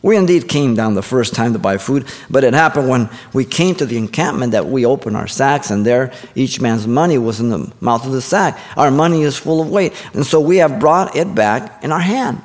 We 0.03 0.17
indeed 0.17 0.49
came 0.49 0.75
down 0.75 0.95
the 0.95 1.03
first 1.03 1.33
time 1.33 1.53
to 1.53 1.61
buy 1.61 1.79
food, 1.79 2.07
but 2.29 2.43
it 2.43 2.55
happened 2.55 2.89
when 2.89 3.09
we 3.33 3.45
came 3.45 3.77
to 3.77 3.87
the 3.87 3.97
encampment 3.97 4.51
that 4.51 4.67
we 4.67 4.85
opened 4.85 5.17
our 5.17 5.29
sacks, 5.29 5.71
and 5.71 5.87
there 5.87 6.13
each 6.35 6.61
man's 6.61 6.89
money 6.89 7.19
was 7.19 7.39
in 7.39 7.51
the 7.51 7.73
mouth 7.81 8.05
of 8.05 8.11
the 8.11 8.21
sack. 8.21 8.59
Our 8.77 8.91
money 8.91 9.23
is 9.23 9.37
full 9.37 9.61
of 9.61 9.71
weight, 9.71 9.93
and 10.13 10.27
so 10.27 10.41
we 10.41 10.57
have 10.57 10.81
brought 10.81 11.17
it 11.17 11.33
back 11.37 11.85
in 11.85 11.93
our 11.93 12.01
hand. 12.01 12.43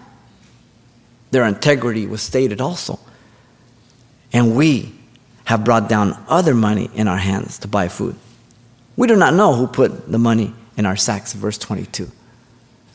Their 1.37 1.45
integrity 1.45 2.07
was 2.07 2.23
stated 2.23 2.61
also. 2.61 2.97
And 4.33 4.55
we 4.55 4.91
have 5.43 5.63
brought 5.63 5.87
down 5.87 6.17
other 6.27 6.55
money 6.55 6.89
in 6.95 7.07
our 7.07 7.17
hands 7.17 7.59
to 7.59 7.67
buy 7.67 7.89
food. 7.89 8.15
We 8.95 9.07
do 9.07 9.15
not 9.15 9.35
know 9.35 9.53
who 9.53 9.67
put 9.67 10.11
the 10.11 10.17
money 10.17 10.55
in 10.77 10.87
our 10.87 10.95
sacks, 10.95 11.33
verse 11.33 11.59
22. 11.59 12.11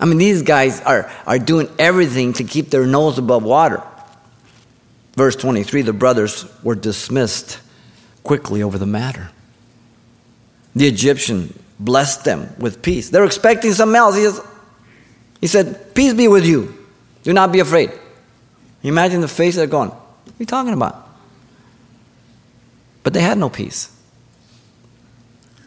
I 0.00 0.06
mean, 0.06 0.18
these 0.18 0.42
guys 0.42 0.80
are, 0.80 1.08
are 1.24 1.38
doing 1.38 1.68
everything 1.78 2.32
to 2.32 2.42
keep 2.42 2.70
their 2.70 2.84
nose 2.84 3.16
above 3.16 3.44
water. 3.44 3.80
Verse 5.14 5.36
23 5.36 5.82
the 5.82 5.92
brothers 5.92 6.44
were 6.64 6.74
dismissed 6.74 7.60
quickly 8.24 8.60
over 8.60 8.76
the 8.76 8.86
matter. 8.86 9.30
The 10.74 10.88
Egyptian 10.88 11.56
blessed 11.78 12.24
them 12.24 12.52
with 12.58 12.82
peace. 12.82 13.08
They're 13.08 13.24
expecting 13.24 13.72
something 13.72 13.94
else. 13.94 14.16
He, 14.16 14.28
he 15.42 15.46
said, 15.46 15.94
Peace 15.94 16.12
be 16.12 16.26
with 16.26 16.44
you. 16.44 16.76
Do 17.22 17.32
not 17.32 17.52
be 17.52 17.60
afraid. 17.60 18.00
Imagine 18.82 19.20
the 19.20 19.28
face 19.28 19.56
they're 19.56 19.66
going, 19.66 19.90
What 19.90 20.28
are 20.28 20.36
you 20.38 20.46
talking 20.46 20.72
about? 20.72 21.08
But 23.02 23.12
they 23.12 23.20
had 23.20 23.38
no 23.38 23.48
peace. 23.48 23.90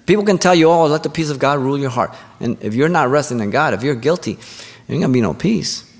People 0.05 0.23
can 0.23 0.37
tell 0.37 0.53
you, 0.53 0.69
oh, 0.69 0.85
let 0.85 1.03
the 1.03 1.09
peace 1.09 1.29
of 1.29 1.39
God 1.39 1.59
rule 1.59 1.77
your 1.77 1.89
heart. 1.89 2.13
And 2.39 2.61
if 2.61 2.75
you're 2.75 2.89
not 2.89 3.09
resting 3.09 3.39
in 3.39 3.49
God, 3.49 3.73
if 3.73 3.81
you're 3.81 3.95
guilty, 3.95 4.33
there 4.33 4.95
ain't 4.95 5.01
going 5.01 5.01
to 5.01 5.07
be 5.09 5.21
no 5.21 5.33
peace. 5.33 5.91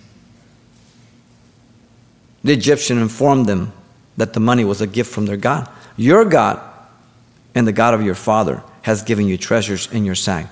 The 2.43 2.53
Egyptian 2.53 2.99
informed 2.99 3.47
them 3.47 3.73
that 4.17 4.33
the 4.33 4.39
money 4.39 4.63
was 4.63 4.79
a 4.79 4.87
gift 4.87 5.11
from 5.11 5.25
their 5.25 5.37
God. 5.37 5.67
Your 5.97 6.23
God 6.23 6.61
and 7.55 7.67
the 7.67 7.71
God 7.71 7.95
of 7.95 8.03
your 8.03 8.15
father 8.15 8.61
has 8.83 9.01
given 9.01 9.27
you 9.27 9.37
treasures 9.37 9.91
in 9.91 10.05
your 10.05 10.15
sack. 10.15 10.47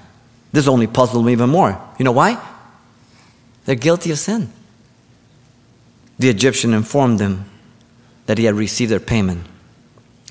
This 0.51 0.67
only 0.67 0.87
puzzled 0.87 1.25
me 1.25 1.33
even 1.33 1.49
more. 1.49 1.79
You 1.99 2.05
know 2.05 2.11
why? 2.11 2.43
They're 3.65 3.75
guilty 3.75 4.09
of 4.11 4.17
sin. 4.17 4.51
The 6.23 6.29
Egyptian 6.29 6.73
informed 6.73 7.19
them 7.19 7.43
that 8.27 8.37
he 8.37 8.45
had 8.45 8.55
received 8.55 8.89
their 8.89 9.01
payment. 9.01 9.45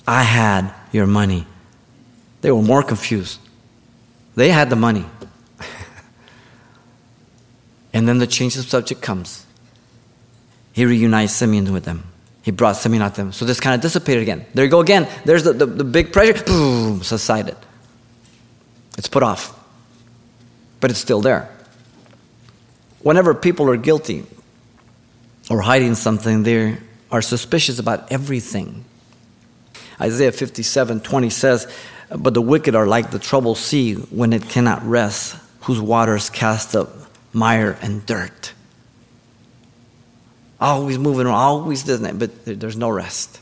I 0.09 0.23
had 0.23 0.73
your 0.91 1.07
money. 1.07 1.47
They 2.41 2.51
were 2.51 2.63
more 2.63 2.83
confused. 2.83 3.39
They 4.35 4.49
had 4.49 4.71
the 4.71 4.77
money. 4.77 5.05
and 7.93 8.09
then 8.09 8.17
the 8.17 8.27
change 8.27 8.57
of 8.57 8.65
subject 8.65 9.03
comes. 9.03 9.45
He 10.73 10.87
reunites 10.87 11.35
Simeon 11.35 11.71
with 11.75 11.85
them. 11.85 12.05
He 12.41 12.53
brought 12.53 12.79
Simeon 12.79 13.11
to 13.11 13.15
them. 13.15 13.33
So 13.33 13.45
this 13.45 13.61
kind 13.61 13.75
of 13.75 13.83
dissipated 13.83 14.23
again. 14.23 14.47
There 14.55 14.65
you 14.65 14.71
go 14.71 14.81
again. 14.81 15.07
There's 15.27 15.45
the, 15.45 15.53
the, 15.53 15.67
the 15.67 15.85
big 15.85 16.11
pressure. 16.11 16.43
Boom, 16.43 17.03
subsided. 17.03 17.59
It's 18.97 19.09
put 19.09 19.23
off. 19.23 19.63
But 20.81 20.91
it's 20.91 21.01
still 21.01 21.21
there. 21.21 21.51
Whenever 23.01 23.35
people 23.35 23.69
are 23.69 23.77
guilty 23.77 24.25
or 25.53 25.61
hiding 25.61 25.95
something, 25.95 26.43
they 26.43 26.79
are 27.11 27.23
suspicious 27.23 27.79
about 27.79 28.11
everything. 28.11 28.85
Isaiah 30.01 30.33
57 30.33 31.01
20 31.01 31.31
says, 31.31 31.73
But 32.11 32.35
the 32.35 32.43
wicked 32.43 32.75
are 32.75 32.87
like 32.87 33.11
the 33.11 33.19
troubled 33.19 33.59
sea 33.59 33.95
when 33.95 34.33
it 34.33 34.49
cannot 34.49 34.85
rest, 34.85 35.37
whose 35.61 35.81
waters 35.81 36.31
cast 36.31 36.75
up 36.75 36.89
mire 37.33 37.79
and 37.83 38.05
dirt 38.05 38.53
always 40.63 40.97
moving 40.97 41.27
always 41.27 41.83
doing 41.83 42.05
it, 42.05 42.19
but 42.19 42.45
there's 42.45 42.77
no 42.77 42.89
rest. 42.89 43.41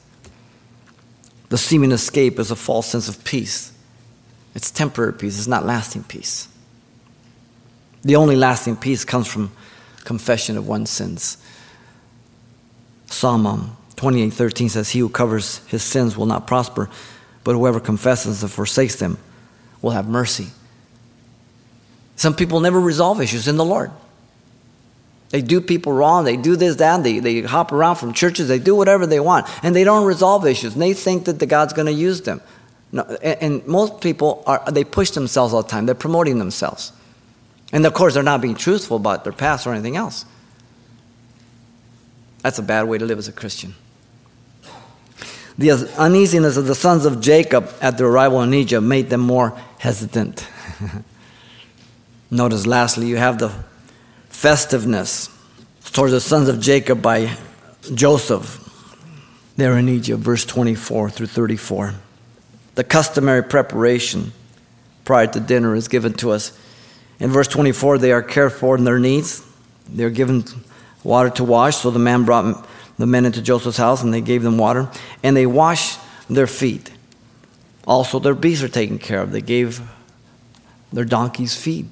The 1.51 1.59
seeming 1.59 1.93
escape 1.93 2.39
is 2.39 2.51
a 2.51 2.57
false 2.57 2.87
sense 2.87 3.09
of 3.09 3.23
peace. 3.25 3.73
It's 4.55 4.71
temporary 4.71 5.13
peace, 5.13 5.39
it's 5.39 5.47
not 5.47 5.67
lasting 5.67 6.05
peace. 6.05 6.49
The 8.03 8.17
only 8.17 8.37
lasting 8.37 8.77
peace 8.77 9.05
comes 9.05 9.29
from 9.29 9.53
confession 10.05 10.57
of 10.57 10.67
one's 10.67 10.89
sins. 10.89 11.37
Psalm 13.11 13.77
28:13 13.97 14.63
um, 14.63 14.69
says, 14.71 14.91
"He 14.91 15.01
who 15.01 15.11
covers 15.11 15.61
his 15.67 15.83
sins 15.83 16.17
will 16.17 16.27
not 16.27 16.47
prosper, 16.47 16.89
but 17.45 17.53
whoever 17.53 17.81
confesses 17.81 18.43
and 18.43 18.51
forsakes 18.51 18.97
them 18.97 19.19
will 19.83 19.91
have 19.91 20.09
mercy." 20.09 20.49
Some 22.17 22.35
people 22.35 22.61
never 22.61 22.81
resolve 22.81 23.21
issues 23.21 23.49
in 23.49 23.57
the 23.57 23.65
Lord. 23.65 23.91
They 25.31 25.43
do 25.43 25.61
people 25.61 25.93
wrong. 25.93 26.25
They 26.25 26.37
do 26.37 26.57
this, 26.57 26.77
that. 26.77 27.03
They, 27.03 27.19
they 27.21 27.43
hop 27.43 27.73
around 27.73 27.97
from 27.97 28.13
churches. 28.13 28.49
They 28.49 28.59
do 28.59 28.75
whatever 28.75 29.07
they 29.07 29.21
want. 29.21 29.47
And 29.63 29.75
they 29.75 29.85
don't 29.85 30.05
resolve 30.05 30.45
issues. 30.47 30.75
And 30.75 30.83
they 30.83 30.93
think 30.93 31.25
that 31.27 31.39
the 31.39 31.47
God's 31.47 31.73
going 31.73 31.87
to 31.87 31.93
use 31.93 32.23
them. 32.23 32.41
No, 32.93 33.03
and, 33.23 33.43
and 33.43 33.67
most 33.67 34.01
people, 34.01 34.43
are, 34.47 34.63
they 34.71 34.83
push 34.83 35.11
themselves 35.11 35.55
all 35.55 35.63
the 35.63 35.69
time. 35.69 35.87
They're 35.87 35.95
promoting 35.95 36.39
themselves. 36.39 36.93
And 37.73 37.87
of 37.87 37.95
course, 37.95 38.15
they're 38.15 38.23
not 38.25 38.43
being 38.43 38.57
truthful 38.57 38.97
about 38.97 39.23
their 39.23 39.33
past 39.33 39.67
or 39.67 39.73
anything 39.73 39.97
else. 39.97 40.25
That's 42.43 42.59
a 42.59 42.63
bad 42.63 42.85
way 42.85 42.99
to 42.99 43.05
live 43.05 43.19
as 43.19 43.29
a 43.29 43.33
Christian. 43.33 43.75
The 45.59 45.73
uneasiness 45.99 46.57
of 46.57 46.67
the 46.67 46.75
sons 46.75 47.05
of 47.05 47.21
Jacob 47.21 47.71
at 47.83 47.99
their 47.99 48.07
arrival 48.07 48.41
in 48.43 48.55
Egypt 48.55 48.83
made 48.83 49.11
them 49.11 49.21
more 49.21 49.59
hesitant. 49.79 50.47
Notice, 52.31 52.67
lastly, 52.67 53.09
you 53.09 53.17
have 53.17 53.39
the 53.39 53.53
festiveness 54.29 55.29
towards 55.93 56.13
the 56.13 56.21
sons 56.21 56.49
of 56.49 56.61
Jacob 56.61 57.03
by 57.03 57.37
Joseph. 57.93 58.59
There 59.57 59.77
in 59.77 59.89
Egypt, 59.89 60.21
verse 60.21 60.47
24 60.47 61.11
through 61.11 61.27
34. 61.27 61.95
The 62.77 62.85
customary 62.85 63.43
preparation 63.43 64.33
prior 65.05 65.27
to 65.27 65.41
dinner 65.41 65.75
is 65.75 65.89
given 65.89 66.15
to 66.15 66.31
us. 66.31 66.59
In 67.19 67.29
verse 67.29 67.49
24, 67.49 67.99
they 67.99 68.13
are 68.13 68.23
cared 68.23 68.53
for 68.53 68.79
in 68.79 68.85
their 68.85 68.99
needs. 68.99 69.45
They're 69.89 70.09
given 70.09 70.45
water 71.05 71.31
to 71.31 71.45
wash. 71.45 71.77
So 71.77 71.91
the 71.91 71.99
man 71.99 72.25
brought 72.25 72.67
the 72.99 73.07
men 73.07 73.25
into 73.25 73.43
Joseph's 73.43 73.77
house 73.77 74.03
and 74.03 74.13
they 74.13 74.21
gave 74.21 74.43
them 74.43 74.59
water. 74.59 74.91
And 75.23 75.37
they 75.37 75.47
washed 75.47 75.99
their 76.29 76.47
feet. 76.47 76.91
Also, 77.87 78.19
their 78.19 78.35
beasts 78.35 78.63
are 78.63 78.69
taken 78.69 78.99
care 78.99 79.21
of. 79.21 79.33
They 79.33 79.41
gave 79.41 79.81
their 80.93 81.05
donkeys 81.05 81.57
feed. 81.57 81.89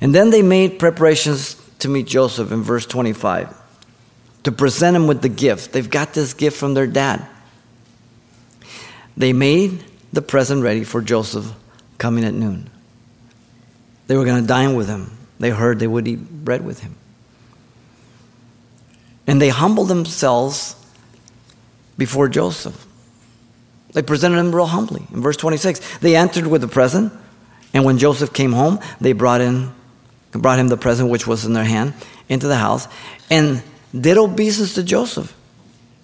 And 0.00 0.14
then 0.14 0.30
they 0.30 0.42
made 0.42 0.78
preparations 0.78 1.60
to 1.80 1.88
meet 1.88 2.06
Joseph 2.06 2.50
in 2.52 2.62
verse 2.62 2.86
25 2.86 3.54
to 4.44 4.52
present 4.52 4.96
him 4.96 5.06
with 5.06 5.22
the 5.22 5.28
gift. 5.28 5.72
They've 5.72 5.88
got 5.88 6.14
this 6.14 6.34
gift 6.34 6.56
from 6.56 6.74
their 6.74 6.86
dad. 6.86 7.26
They 9.16 9.32
made 9.32 9.84
the 10.12 10.22
present 10.22 10.62
ready 10.62 10.84
for 10.84 11.00
Joseph 11.00 11.52
coming 11.98 12.24
at 12.24 12.34
noon. 12.34 12.70
They 14.06 14.16
were 14.16 14.24
going 14.24 14.42
to 14.42 14.46
dine 14.46 14.76
with 14.76 14.88
him. 14.88 15.16
They 15.38 15.50
heard 15.50 15.78
they 15.78 15.86
would 15.86 16.06
eat 16.06 16.44
bread 16.44 16.64
with 16.64 16.80
him. 16.80 16.96
And 19.26 19.40
they 19.40 19.48
humbled 19.48 19.88
themselves 19.88 20.76
before 21.96 22.28
Joseph. 22.28 22.86
They 23.92 24.02
presented 24.02 24.38
him 24.38 24.54
real 24.54 24.66
humbly. 24.66 25.06
In 25.12 25.22
verse 25.22 25.36
26, 25.36 25.98
they 25.98 26.16
entered 26.16 26.46
with 26.46 26.60
the 26.60 26.68
present, 26.68 27.12
and 27.72 27.84
when 27.84 27.98
Joseph 27.98 28.32
came 28.32 28.52
home, 28.52 28.80
they 29.00 29.12
brought 29.12 29.40
in 29.40 29.72
brought 30.32 30.58
him 30.58 30.66
the 30.66 30.76
present 30.76 31.10
which 31.10 31.28
was 31.28 31.44
in 31.44 31.52
their 31.52 31.64
hand 31.64 31.94
into 32.28 32.48
the 32.48 32.56
house, 32.56 32.88
and 33.30 33.62
did 33.98 34.18
obeisance 34.18 34.74
to 34.74 34.82
Joseph, 34.82 35.32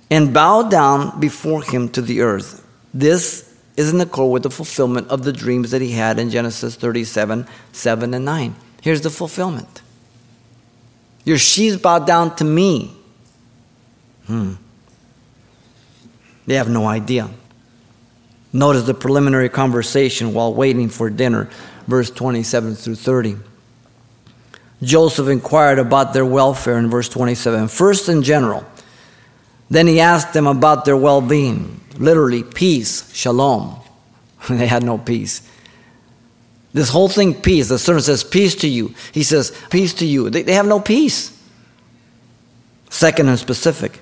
and 0.08 0.32
bowed 0.32 0.70
down 0.70 1.18
before 1.18 1.62
him 1.62 1.88
to 1.88 2.00
the 2.00 2.20
earth. 2.20 2.64
This 2.94 3.52
is 3.76 3.92
in 3.92 4.00
accord 4.00 4.32
with 4.32 4.42
the 4.42 4.50
fulfillment 4.50 5.08
of 5.08 5.24
the 5.24 5.32
dreams 5.32 5.72
that 5.72 5.82
he 5.82 5.92
had 5.92 6.18
in 6.18 6.30
Genesis 6.30 6.76
37 6.76 7.46
7 7.72 8.14
and 8.14 8.24
9. 8.24 8.54
Here's 8.82 9.00
the 9.00 9.10
fulfillment. 9.10 9.82
Your 11.24 11.38
sheaves 11.38 11.76
bowed 11.76 12.06
down 12.06 12.36
to 12.36 12.44
me. 12.44 12.96
Hmm. 14.30 14.52
They 16.46 16.54
have 16.54 16.68
no 16.68 16.86
idea. 16.86 17.28
Notice 18.52 18.84
the 18.84 18.94
preliminary 18.94 19.48
conversation 19.48 20.32
while 20.32 20.54
waiting 20.54 20.88
for 20.88 21.10
dinner, 21.10 21.50
verse 21.88 22.10
27 22.10 22.76
through 22.76 22.94
30. 22.94 23.38
Joseph 24.84 25.26
inquired 25.26 25.80
about 25.80 26.12
their 26.12 26.24
welfare 26.24 26.78
in 26.78 26.88
verse 26.88 27.08
27. 27.08 27.66
First, 27.66 28.08
in 28.08 28.22
general. 28.22 28.64
Then 29.68 29.88
he 29.88 29.98
asked 29.98 30.32
them 30.32 30.46
about 30.46 30.84
their 30.84 30.96
well 30.96 31.20
being. 31.20 31.80
Literally, 31.96 32.44
peace, 32.44 33.12
shalom. 33.12 33.80
they 34.48 34.68
had 34.68 34.84
no 34.84 34.96
peace. 34.96 35.42
This 36.72 36.88
whole 36.88 37.08
thing, 37.08 37.34
peace. 37.34 37.68
The 37.68 37.80
servant 37.80 38.04
says, 38.04 38.22
Peace 38.22 38.54
to 38.54 38.68
you. 38.68 38.94
He 39.10 39.24
says, 39.24 39.52
Peace 39.70 39.92
to 39.94 40.06
you. 40.06 40.30
They, 40.30 40.42
they 40.42 40.54
have 40.54 40.68
no 40.68 40.78
peace. 40.78 41.36
Second 42.90 43.28
and 43.28 43.40
specific. 43.40 43.98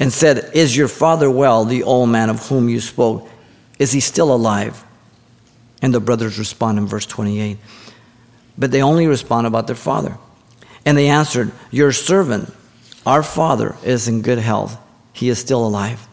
And 0.00 0.10
said, 0.12 0.50
Is 0.54 0.76
your 0.76 0.88
father 0.88 1.30
well, 1.30 1.64
the 1.64 1.84
old 1.84 2.08
man 2.08 2.30
of 2.30 2.48
whom 2.48 2.68
you 2.68 2.80
spoke? 2.80 3.28
Is 3.78 3.92
he 3.92 4.00
still 4.00 4.34
alive? 4.34 4.82
And 5.82 5.94
the 5.94 6.00
brothers 6.00 6.38
respond 6.38 6.78
in 6.78 6.86
verse 6.86 7.06
28. 7.06 7.58
But 8.58 8.70
they 8.70 8.82
only 8.82 9.06
respond 9.06 9.46
about 9.46 9.66
their 9.66 9.76
father. 9.76 10.16
And 10.84 10.96
they 10.96 11.08
answered, 11.08 11.52
Your 11.70 11.92
servant, 11.92 12.52
our 13.06 13.22
father, 13.22 13.76
is 13.84 14.08
in 14.08 14.22
good 14.22 14.38
health. 14.38 14.76
He 15.12 15.28
is 15.28 15.38
still 15.38 15.64
alive. 15.66 16.06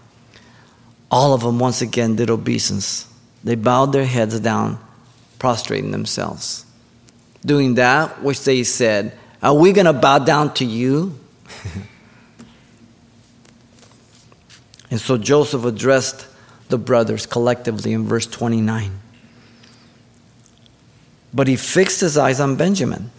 All 1.10 1.34
of 1.34 1.42
them 1.42 1.58
once 1.58 1.82
again 1.82 2.16
did 2.16 2.30
obeisance. 2.30 3.08
They 3.44 3.56
bowed 3.56 3.94
their 3.94 4.06
heads 4.06 4.40
down, 4.42 4.80
prostrating 5.40 5.92
themselves. 5.92 6.66
Doing 7.46 7.76
that 7.76 8.22
which 8.22 8.44
they 8.44 8.64
said, 8.64 9.18
Are 9.42 9.54
we 9.54 9.72
going 9.72 9.86
to 9.86 9.94
bow 9.94 10.20
down 10.20 10.54
to 10.56 10.66
you? 10.66 11.18
and 14.90 15.00
so 15.00 15.18
Joseph 15.18 15.66
addressed 15.66 16.28
the 16.70 16.78
brothers 16.78 17.26
collectively 17.26 17.94
in 17.94 18.06
verse 18.06 18.26
29. 18.26 19.00
But 21.34 21.48
he 21.48 21.56
fixed 21.56 22.02
his 22.02 22.18
eyes 22.18 22.40
on 22.40 22.56
Benjamin. 22.56 23.12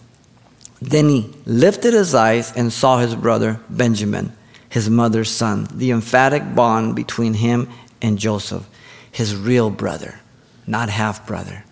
Then 0.81 1.09
he 1.09 1.33
lifted 1.45 1.93
his 1.93 2.15
eyes 2.15 2.51
and 2.55 2.71
saw 2.71 2.99
his 2.99 3.15
brother 3.15 3.59
Benjamin, 3.69 4.33
his 4.69 4.89
mother's 4.89 5.29
son, 5.29 5.67
the 5.71 5.91
emphatic 5.91 6.55
bond 6.55 6.95
between 6.95 7.35
him 7.35 7.69
and 8.01 8.17
Joseph, 8.17 8.67
his 9.11 9.35
real 9.35 9.69
brother, 9.69 10.19
not 10.65 10.89
half 10.89 11.27
brother. 11.27 11.63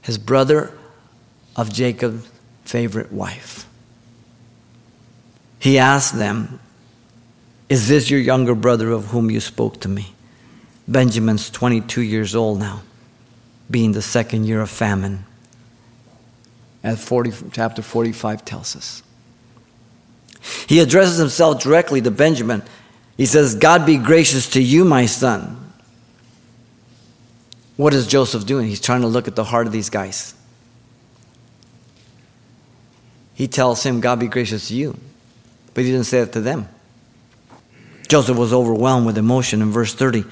His 0.00 0.18
brother 0.18 0.76
of 1.54 1.72
Jacob's 1.72 2.28
favorite 2.64 3.12
wife. 3.12 3.66
He 5.58 5.78
asked 5.78 6.16
them, 6.16 6.58
Is 7.72 7.88
this 7.88 8.10
your 8.10 8.20
younger 8.20 8.54
brother 8.54 8.90
of 8.90 9.06
whom 9.06 9.30
you 9.30 9.40
spoke 9.40 9.80
to 9.80 9.88
me? 9.88 10.14
Benjamin's 10.86 11.48
22 11.48 12.02
years 12.02 12.34
old 12.34 12.58
now 12.58 12.82
being 13.70 13.92
the 13.92 14.02
second 14.02 14.44
year 14.44 14.60
of 14.60 14.68
famine, 14.68 15.24
as 16.82 17.02
40, 17.02 17.32
chapter 17.50 17.80
45 17.80 18.44
tells 18.44 18.76
us. 18.76 19.02
He 20.68 20.80
addresses 20.80 21.16
himself 21.16 21.62
directly 21.62 22.02
to 22.02 22.10
Benjamin. 22.10 22.62
He 23.16 23.24
says, 23.24 23.54
God 23.54 23.86
be 23.86 23.96
gracious 23.96 24.50
to 24.50 24.62
you, 24.62 24.84
my 24.84 25.06
son. 25.06 25.72
What 27.78 27.94
is 27.94 28.06
Joseph 28.06 28.44
doing? 28.44 28.68
He's 28.68 28.82
trying 28.82 29.00
to 29.00 29.06
look 29.06 29.28
at 29.28 29.34
the 29.34 29.44
heart 29.44 29.66
of 29.66 29.72
these 29.72 29.88
guys. 29.88 30.34
He 33.32 33.48
tells 33.48 33.82
him, 33.82 34.02
God 34.02 34.20
be 34.20 34.28
gracious 34.28 34.68
to 34.68 34.74
you. 34.74 34.98
But 35.72 35.84
he 35.84 35.90
didn't 35.90 36.04
say 36.04 36.18
it 36.18 36.34
to 36.34 36.42
them. 36.42 36.68
Joseph 38.12 38.36
was 38.36 38.52
overwhelmed 38.52 39.06
with 39.06 39.16
emotion 39.16 39.62
in 39.62 39.70
verse 39.70 39.94
30. 39.94 40.24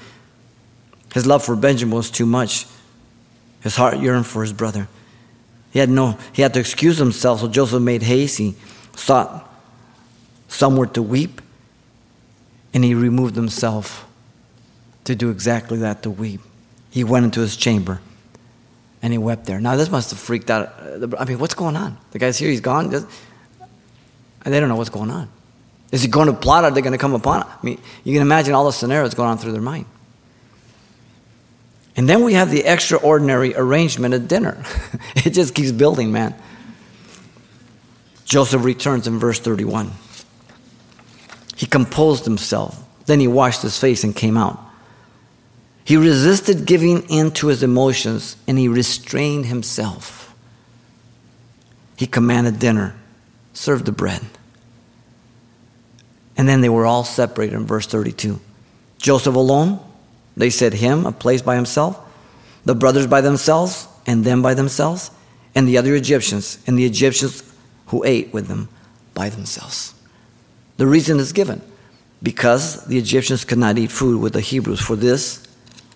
His 1.15 1.25
love 1.25 1.43
for 1.43 1.55
Benjamin 1.55 1.95
was 1.95 2.11
too 2.11 2.27
much. 2.27 2.67
His 3.61 3.75
heart 3.75 3.97
yearned 3.97 4.27
for 4.27 4.43
his 4.43 4.53
brother. 4.53 4.87
He 5.71 5.79
had 5.79 5.89
no 5.89 6.19
he 6.31 6.43
had 6.43 6.53
to 6.53 6.59
excuse 6.59 6.99
himself, 6.99 7.39
so 7.39 7.47
Joseph 7.47 7.81
made 7.81 8.03
haste. 8.03 8.37
He 8.37 8.53
sought 8.95 9.51
somewhere 10.47 10.85
to 10.89 11.01
weep, 11.01 11.41
and 12.71 12.83
he 12.83 12.93
removed 12.93 13.35
himself 13.35 14.05
to 15.05 15.15
do 15.15 15.31
exactly 15.31 15.79
that, 15.79 16.03
to 16.03 16.11
weep. 16.11 16.41
He 16.91 17.03
went 17.03 17.25
into 17.25 17.39
his 17.39 17.55
chamber 17.55 17.99
and 19.01 19.11
he 19.11 19.17
wept 19.17 19.45
there. 19.45 19.59
Now, 19.59 19.75
this 19.75 19.89
must 19.89 20.11
have 20.11 20.19
freaked 20.19 20.51
out. 20.51 20.67
Uh, 20.79 21.07
I 21.17 21.25
mean, 21.25 21.39
what's 21.39 21.55
going 21.55 21.75
on? 21.75 21.97
The 22.11 22.19
guy's 22.19 22.37
here, 22.37 22.51
he's 22.51 22.61
gone. 22.61 22.93
And 22.93 23.07
they 24.53 24.59
don't 24.59 24.69
know 24.69 24.75
what's 24.75 24.91
going 24.91 25.09
on. 25.09 25.31
Is 25.91 26.01
he 26.01 26.07
going 26.07 26.27
to 26.27 26.33
plot? 26.33 26.63
Are 26.63 26.71
they 26.71 26.81
going 26.81 26.93
to 26.93 26.97
come 26.97 27.13
upon 27.13 27.41
it? 27.41 27.47
I 27.47 27.65
mean, 27.65 27.79
you 28.03 28.13
can 28.13 28.21
imagine 28.21 28.53
all 28.53 28.65
the 28.65 28.71
scenarios 28.71 29.13
going 29.13 29.29
on 29.29 29.37
through 29.37 29.51
their 29.51 29.61
mind. 29.61 29.85
And 31.97 32.07
then 32.07 32.23
we 32.23 32.33
have 32.33 32.49
the 32.49 32.63
extraordinary 32.63 33.53
arrangement 33.55 34.13
at 34.13 34.27
dinner. 34.27 34.63
it 35.17 35.31
just 35.31 35.53
keeps 35.53 35.71
building, 35.71 36.11
man. 36.11 36.33
Joseph 38.23 38.63
returns 38.63 39.07
in 39.07 39.19
verse 39.19 39.39
31. 39.39 39.91
He 41.57 41.65
composed 41.65 42.23
himself. 42.23 42.81
Then 43.05 43.19
he 43.19 43.27
washed 43.27 43.61
his 43.61 43.77
face 43.77 44.05
and 44.05 44.15
came 44.15 44.37
out. 44.37 44.59
He 45.83 45.97
resisted 45.97 46.65
giving 46.65 47.01
in 47.09 47.31
to 47.31 47.47
his 47.47 47.61
emotions 47.63 48.37
and 48.47 48.57
he 48.57 48.69
restrained 48.69 49.47
himself. 49.47 50.33
He 51.97 52.07
commanded 52.07 52.59
dinner, 52.59 52.95
served 53.53 53.85
the 53.85 53.91
bread. 53.91 54.21
And 56.37 56.47
then 56.47 56.61
they 56.61 56.69
were 56.69 56.85
all 56.85 57.03
separated 57.03 57.55
in 57.55 57.65
verse 57.65 57.87
32. 57.87 58.39
Joseph 58.97 59.35
alone 59.35 59.79
they 60.35 60.49
said 60.49 60.73
him, 60.73 61.05
a 61.05 61.11
place 61.11 61.41
by 61.41 61.55
himself, 61.55 61.99
the 62.65 62.75
brothers 62.75 63.07
by 63.07 63.21
themselves, 63.21 63.87
and 64.05 64.23
them 64.23 64.41
by 64.41 64.53
themselves, 64.53 65.11
and 65.53 65.67
the 65.67 65.77
other 65.77 65.95
Egyptians, 65.95 66.57
and 66.65 66.77
the 66.77 66.85
Egyptians 66.85 67.43
who 67.87 68.03
ate 68.05 68.33
with 68.33 68.47
them 68.47 68.69
by 69.13 69.29
themselves. 69.29 69.93
The 70.77 70.87
reason 70.87 71.19
is 71.19 71.33
given 71.33 71.61
because 72.23 72.85
the 72.85 72.97
Egyptians 72.97 73.43
could 73.43 73.57
not 73.57 73.77
eat 73.77 73.91
food 73.91 74.21
with 74.21 74.33
the 74.33 74.41
Hebrews, 74.41 74.79
for 74.79 74.95
this 74.95 75.45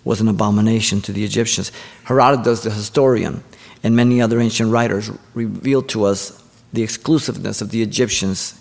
was 0.04 0.20
an 0.20 0.28
abomination 0.28 1.00
to 1.02 1.12
the 1.12 1.24
Egyptians. 1.24 1.72
Herodotus, 2.04 2.62
the 2.62 2.70
historian, 2.70 3.42
and 3.82 3.96
many 3.96 4.20
other 4.20 4.38
ancient 4.38 4.70
writers 4.70 5.10
reveal 5.34 5.82
to 5.82 6.04
us 6.04 6.42
the 6.72 6.82
exclusiveness 6.82 7.60
of 7.60 7.70
the 7.70 7.82
Egyptians 7.82 8.60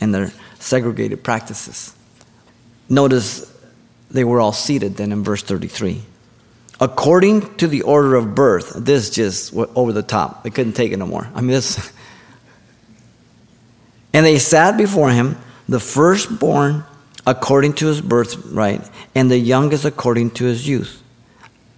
and 0.00 0.14
their 0.14 0.32
segregated 0.60 1.24
practices. 1.24 1.94
Notice 2.88 3.52
they 4.10 4.24
were 4.24 4.40
all 4.40 4.52
seated 4.52 4.96
then 4.96 5.10
in 5.12 5.24
verse 5.24 5.42
33. 5.42 6.02
According 6.80 7.56
to 7.56 7.66
the 7.66 7.82
order 7.82 8.14
of 8.14 8.34
birth, 8.34 8.72
this 8.74 9.10
just 9.10 9.52
went 9.52 9.70
over 9.74 9.92
the 9.92 10.02
top. 10.02 10.44
They 10.44 10.50
couldn't 10.50 10.72
take 10.72 10.92
it 10.92 10.96
no 10.96 11.06
more. 11.06 11.28
I 11.34 11.40
mean, 11.40 11.50
this. 11.50 11.92
And 14.12 14.26
they 14.26 14.40
sat 14.40 14.76
before 14.76 15.10
him, 15.10 15.38
the 15.68 15.78
firstborn 15.78 16.82
according 17.28 17.74
to 17.74 17.86
his 17.86 18.00
birthright, 18.00 18.90
and 19.14 19.30
the 19.30 19.38
youngest 19.38 19.84
according 19.84 20.32
to 20.32 20.46
his 20.46 20.66
youth. 20.66 21.00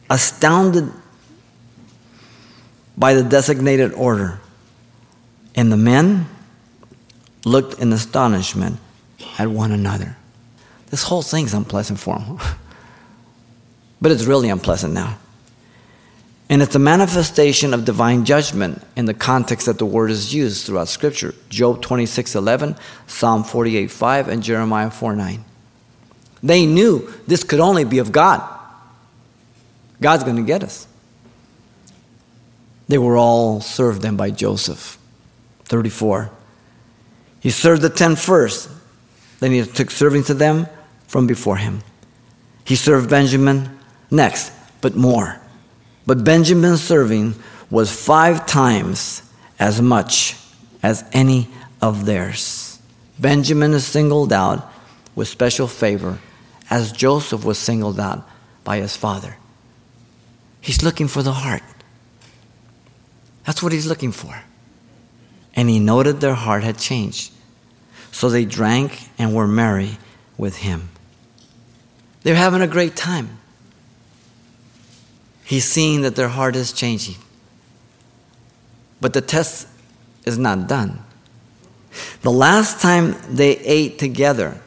Astounded 0.08 0.90
by 2.96 3.12
the 3.12 3.22
designated 3.22 3.92
order. 3.92 4.40
And 5.54 5.70
the 5.70 5.76
men 5.76 6.26
looked 7.44 7.78
in 7.80 7.92
astonishment 7.92 8.78
at 9.38 9.48
one 9.48 9.72
another. 9.72 10.16
This 10.90 11.04
whole 11.04 11.22
thing's 11.22 11.54
unpleasant 11.54 11.98
for 11.98 12.18
them. 12.18 12.38
but 14.00 14.10
it's 14.10 14.24
really 14.24 14.50
unpleasant 14.50 14.92
now. 14.92 15.18
And 16.48 16.60
it's 16.60 16.74
a 16.74 16.78
manifestation 16.78 17.72
of 17.72 17.86
divine 17.86 18.26
judgment 18.26 18.82
in 18.94 19.06
the 19.06 19.14
context 19.14 19.66
that 19.66 19.78
the 19.78 19.86
word 19.86 20.10
is 20.10 20.34
used 20.34 20.66
throughout 20.66 20.88
Scripture. 20.88 21.34
Job 21.48 21.80
26 21.80 22.34
11, 22.34 22.76
Psalm 23.06 23.42
48 23.42 23.90
5, 23.90 24.28
and 24.28 24.42
Jeremiah 24.42 24.90
4 24.90 25.16
9. 25.16 25.44
They 26.42 26.66
knew 26.66 27.10
this 27.26 27.42
could 27.44 27.60
only 27.60 27.84
be 27.84 27.98
of 27.98 28.12
God. 28.12 28.42
God's 30.00 30.24
going 30.24 30.36
to 30.36 30.42
get 30.42 30.62
us. 30.62 30.86
They 32.88 32.98
were 32.98 33.16
all 33.16 33.60
served 33.60 34.02
then 34.02 34.16
by 34.16 34.30
Joseph. 34.30 34.98
34. 35.64 36.30
He 37.42 37.50
served 37.50 37.82
the 37.82 37.90
ten 37.90 38.14
first. 38.14 38.70
Then 39.40 39.50
he 39.50 39.64
took 39.64 39.90
serving 39.90 40.22
to 40.24 40.34
them 40.34 40.68
from 41.08 41.26
before 41.26 41.56
him. 41.56 41.82
He 42.64 42.76
served 42.76 43.10
Benjamin 43.10 43.80
next, 44.12 44.52
but 44.80 44.94
more. 44.94 45.40
But 46.06 46.22
Benjamin's 46.22 46.84
serving 46.84 47.34
was 47.68 47.90
five 47.90 48.46
times 48.46 49.22
as 49.58 49.82
much 49.82 50.36
as 50.84 51.04
any 51.12 51.48
of 51.80 52.06
theirs. 52.06 52.78
Benjamin 53.18 53.74
is 53.74 53.84
singled 53.84 54.32
out 54.32 54.70
with 55.16 55.26
special 55.26 55.66
favor 55.66 56.20
as 56.70 56.92
Joseph 56.92 57.44
was 57.44 57.58
singled 57.58 57.98
out 57.98 58.28
by 58.62 58.78
his 58.78 58.96
father. 58.96 59.36
He's 60.60 60.84
looking 60.84 61.08
for 61.08 61.24
the 61.24 61.32
heart. 61.32 61.62
That's 63.44 63.64
what 63.64 63.72
he's 63.72 63.86
looking 63.86 64.12
for. 64.12 64.44
And 65.54 65.68
he 65.68 65.78
noted 65.78 66.20
their 66.20 66.34
heart 66.34 66.64
had 66.64 66.78
changed. 66.78 67.32
So 68.10 68.28
they 68.28 68.44
drank 68.44 69.08
and 69.18 69.34
were 69.34 69.46
merry 69.46 69.98
with 70.36 70.58
him. 70.58 70.90
They're 72.22 72.34
having 72.34 72.62
a 72.62 72.66
great 72.66 72.96
time. 72.96 73.38
He's 75.44 75.64
seeing 75.64 76.02
that 76.02 76.16
their 76.16 76.28
heart 76.28 76.56
is 76.56 76.72
changing. 76.72 77.16
But 79.00 79.12
the 79.12 79.20
test 79.20 79.68
is 80.24 80.38
not 80.38 80.68
done. 80.68 81.02
The 82.22 82.30
last 82.30 82.80
time 82.80 83.16
they 83.28 83.58
ate 83.58 83.98
together 83.98 84.60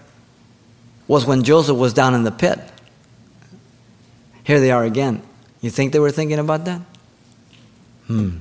was 1.08 1.26
when 1.26 1.44
Joseph 1.44 1.78
was 1.78 1.94
down 1.94 2.14
in 2.14 2.24
the 2.24 2.32
pit. 2.32 2.60
Here 4.44 4.60
they 4.60 4.72
are 4.72 4.84
again. 4.84 5.22
You 5.62 5.70
think 5.70 5.94
they 5.94 6.00
were 6.00 6.12
thinking 6.12 6.40
about 6.40 6.66
that? 6.66 6.82
Hmm. 8.08 8.38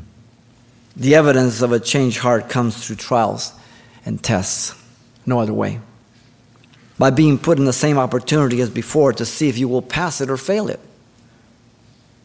The 0.97 1.15
evidence 1.15 1.61
of 1.61 1.73
a 1.73 1.81
changed 1.81 2.19
heart 2.19 2.49
comes 2.49 2.87
through 2.87 2.97
trials 2.97 3.53
and 4.07 4.23
tests. 4.23 4.75
No 5.27 5.41
other 5.41 5.55
way. 5.55 5.81
By 6.99 7.11
being 7.11 7.39
put 7.39 7.59
in 7.59 7.65
the 7.65 7.73
same 7.73 7.99
opportunity 7.99 8.61
as 8.61 8.71
before 8.71 9.13
to 9.15 9.25
see 9.25 9.49
if 9.49 9.59
you 9.59 9.67
will 9.67 9.83
pass 9.83 10.21
it 10.21 10.31
or 10.31 10.37
fail 10.37 10.69
it 10.69 10.81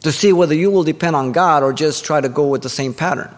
to 0.01 0.12
see 0.12 0.32
whether 0.32 0.55
you 0.55 0.71
will 0.71 0.84
depend 0.84 1.15
on 1.15 1.32
God 1.32 1.63
or 1.63 1.73
just 1.73 2.05
try 2.05 2.21
to 2.21 2.29
go 2.29 2.47
with 2.47 2.62
the 2.62 2.69
same 2.69 2.93
pattern. 2.93 3.34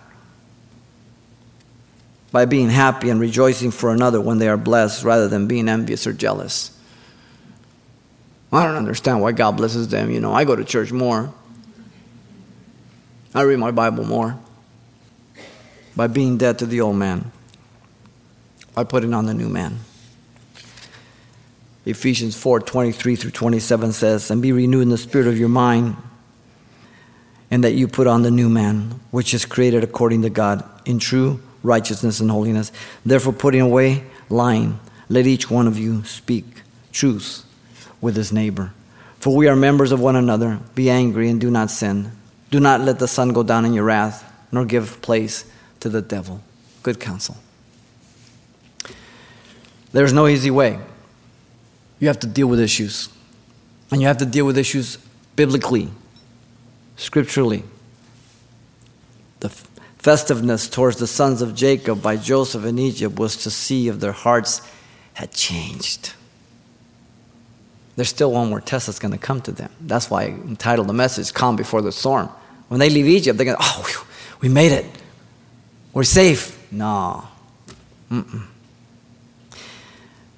By 2.32 2.46
being 2.46 2.70
happy 2.70 3.10
and 3.10 3.20
rejoicing 3.20 3.72
for 3.72 3.92
another 3.92 4.22
when 4.22 4.38
they 4.38 4.48
are 4.48 4.58
blessed 4.58 5.04
rather 5.04 5.28
than 5.28 5.48
being 5.48 5.68
envious 5.68 6.08
or 6.08 6.14
jealous. 6.14 6.78
I 8.54 8.66
don't 8.66 8.76
understand 8.76 9.22
why 9.22 9.32
God 9.32 9.58
blesses 9.58 9.88
them. 9.88 10.12
You 10.12 10.20
know, 10.20 10.34
I 10.34 10.46
go 10.46 10.56
to 10.56 10.64
church 10.64 10.92
more, 10.92 11.34
I 13.34 13.42
read 13.42 13.60
my 13.60 13.72
Bible 13.72 14.06
more. 14.06 14.38
By 15.96 16.08
being 16.08 16.38
dead 16.38 16.60
to 16.60 16.66
the 16.66 16.82
old 16.82 16.96
man, 16.96 17.32
by 18.74 18.84
putting 18.84 19.14
on 19.14 19.26
the 19.26 19.34
new 19.34 19.50
man. 19.50 19.80
Ephesians 21.86 22.36
4 22.36 22.60
23 22.60 23.16
through 23.16 23.32
27 23.32 23.92
says, 23.92 24.32
And 24.32 24.42
be 24.42 24.52
renewed 24.52 24.84
in 24.84 24.90
the 24.90 24.98
spirit 24.98 25.28
of 25.28 25.38
your 25.38 25.50
mind 25.50 25.98
and 27.52 27.66
that 27.66 27.74
you 27.74 27.88
put 27.88 28.08
on 28.08 28.22
the 28.22 28.32
new 28.32 28.50
man, 28.50 29.00
which 29.12 29.34
is 29.34 29.46
created 29.46 29.84
according 29.84 30.22
to 30.22 30.30
God 30.30 30.64
in 30.86 31.00
true 31.00 31.42
righteousness 31.64 32.20
and 32.20 32.32
holiness. 32.32 32.72
Therefore, 33.06 33.34
putting 33.34 33.62
away 33.62 34.04
lying, 34.30 34.80
let 35.10 35.28
each 35.28 35.52
one 35.52 35.68
of 35.68 35.78
you 35.78 36.04
speak 36.06 36.46
truth 36.94 37.46
with 38.00 38.16
his 38.16 38.32
neighbor. 38.32 38.72
For 39.20 39.36
we 39.36 39.48
are 39.48 39.56
members 39.56 39.92
of 39.92 40.00
one 40.00 40.16
another. 40.16 40.60
Be 40.74 40.90
angry 40.90 41.30
and 41.30 41.40
do 41.40 41.52
not 41.52 41.70
sin. 41.70 42.12
Do 42.50 42.60
not 42.60 42.82
let 42.82 43.00
the 43.00 43.08
sun 43.08 43.34
go 43.34 43.44
down 43.44 43.66
in 43.66 43.74
your 43.74 43.84
wrath, 43.84 44.24
nor 44.52 44.66
give 44.66 45.02
place 45.02 45.46
to 45.82 45.90
the 45.90 46.02
devil. 46.02 46.42
Good 46.82 47.00
counsel. 47.00 47.38
There's 49.92 50.14
no 50.14 50.28
easy 50.28 50.50
way. 50.50 50.80
You 52.00 52.08
have 52.08 52.20
to 52.22 52.28
deal 52.28 52.48
with 52.48 52.60
issues. 52.60 53.10
And 53.92 54.02
you 54.02 54.08
have 54.08 54.18
to 54.18 54.26
deal 54.26 54.46
with 54.46 54.58
issues 54.58 54.98
biblically 55.36 55.90
scripturally. 56.96 57.64
The 59.42 59.50
festiveness 59.98 60.70
towards 60.70 60.98
the 60.98 61.08
sons 61.08 61.42
of 61.42 61.56
Jacob 61.56 62.02
by 62.02 62.16
Joseph 62.16 62.66
in 62.66 62.80
Egypt 62.80 63.20
was 63.20 63.36
to 63.44 63.52
see 63.52 63.88
if 63.88 64.00
their 64.00 64.14
hearts 64.14 64.62
had 65.14 65.32
changed. 65.32 66.14
There's 67.96 68.10
still 68.10 68.32
one 68.32 68.50
more 68.50 68.62
test 68.62 68.88
that's 68.88 69.00
going 69.00 69.12
to 69.12 69.18
come 69.18 69.42
to 69.42 69.52
them. 69.52 69.70
That's 69.82 70.10
why 70.10 70.24
I 70.24 70.26
entitled 70.28 70.88
the 70.88 70.94
message, 70.94 71.34
Calm 71.34 71.56
Before 71.56 71.82
the 71.82 71.92
Storm. 71.92 72.30
When 72.70 72.80
they 72.80 72.90
leave 72.90 73.08
Egypt, 73.08 73.38
they're 73.38 73.46
going, 73.46 73.58
to, 73.58 73.64
oh, 73.64 74.08
we 74.40 74.48
made 74.48 74.72
it. 74.72 74.86
We're 75.94 76.04
safe. 76.04 76.72
No. 76.72 77.28
Mm-mm. 78.10 78.44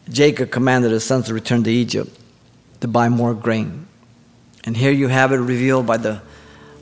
Jacob 0.09 0.51
commanded 0.51 0.91
his 0.91 1.03
sons 1.03 1.27
to 1.27 1.33
return 1.33 1.63
to 1.63 1.71
Egypt 1.71 2.19
to 2.81 2.87
buy 2.87 3.09
more 3.09 3.33
grain. 3.33 3.87
And 4.65 4.75
here 4.75 4.91
you 4.91 5.07
have 5.07 5.31
it 5.31 5.37
revealed 5.37 5.85
by 5.85 5.97
the 5.97 6.21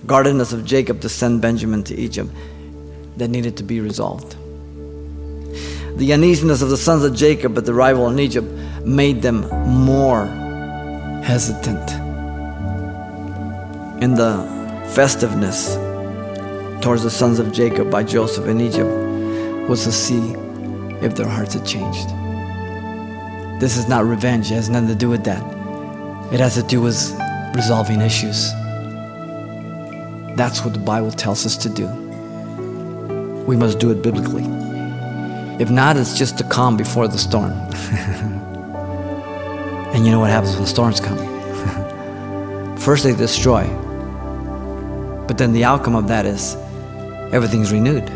guardedness 0.06 0.54
of 0.54 0.66
Jacob 0.66 1.02
to 1.02 1.10
send 1.10 1.42
Benjamin 1.42 1.84
to 1.86 1.96
Egypt 1.96 2.30
that 3.18 3.28
needed 3.28 3.58
to 3.58 3.64
be 3.64 3.80
resolved. 3.80 4.36
The 5.98 6.14
uneasiness 6.14 6.62
of 6.62 6.70
the 6.70 6.78
sons 6.78 7.04
of 7.04 7.16
Jacob 7.16 7.58
at 7.58 7.66
the 7.66 7.74
arrival 7.74 8.10
in 8.10 8.20
Egypt 8.20 8.48
made 8.86 9.22
them 9.22 9.42
more 9.68 10.26
hesitant. 11.24 11.92
In 14.02 14.16
the 14.16 14.44
festiveness 14.96 15.76
towards 16.82 17.04
the 17.04 17.10
sons 17.10 17.38
of 17.40 17.52
Jacob 17.52 17.92
by 17.92 18.04
Joseph 18.04 18.48
in 18.48 18.60
Egypt 18.60 18.90
was 19.70 19.84
to 19.84 19.92
see 19.92 20.34
if 21.02 21.16
their 21.16 21.28
hearts 21.28 21.54
had 21.54 21.66
changed. 21.66 22.10
This 23.62 23.78
is 23.78 23.88
not 23.88 24.06
revenge, 24.06 24.52
it 24.52 24.56
has 24.56 24.70
nothing 24.70 24.88
to 24.90 24.96
do 24.96 25.10
with 25.10 25.24
that. 25.26 25.44
It 26.34 26.40
has 26.40 26.56
to 26.56 26.64
do 26.64 26.82
with 26.82 26.98
resolving 27.56 28.02
issues. 28.02 28.52
That's 30.36 30.64
what 30.64 30.74
the 30.74 30.80
Bible 30.80 31.12
tells 31.12 31.46
us 31.46 31.56
to 31.58 31.70
do. 31.70 31.88
We 33.46 33.56
must 33.56 33.80
do 33.80 33.92
it 33.92 34.02
biblically. 34.02 34.46
If 35.62 35.70
not, 35.70 35.98
it's 35.98 36.18
just 36.18 36.42
a 36.42 36.44
calm 36.46 36.78
before 36.78 37.08
the 37.08 37.18
storm. 37.18 37.52
and 39.94 40.06
you 40.06 40.12
know 40.12 40.20
what 40.20 40.32
happens 40.32 40.56
when 40.56 40.66
storms 40.66 41.00
come? 41.00 41.18
First, 42.78 43.04
they 43.04 43.14
destroy. 43.14 43.68
But 45.28 45.38
then 45.38 45.54
the 45.54 45.64
outcome 45.64 45.96
of 45.96 46.08
that 46.08 46.26
is 46.26 46.56
everything's 47.34 47.72
renewed. 47.72 48.08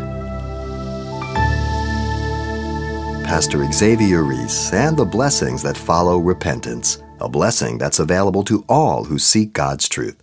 Pastor 3.24 3.70
Xavier 3.72 4.22
Reese 4.22 4.72
and 4.72 4.96
the 4.96 5.04
blessings 5.04 5.62
that 5.62 5.76
follow 5.76 6.18
repentance, 6.18 7.02
a 7.20 7.28
blessing 7.28 7.76
that's 7.76 7.98
available 7.98 8.44
to 8.44 8.64
all 8.68 9.04
who 9.04 9.18
seek 9.18 9.52
God's 9.52 9.88
truth. 9.88 10.22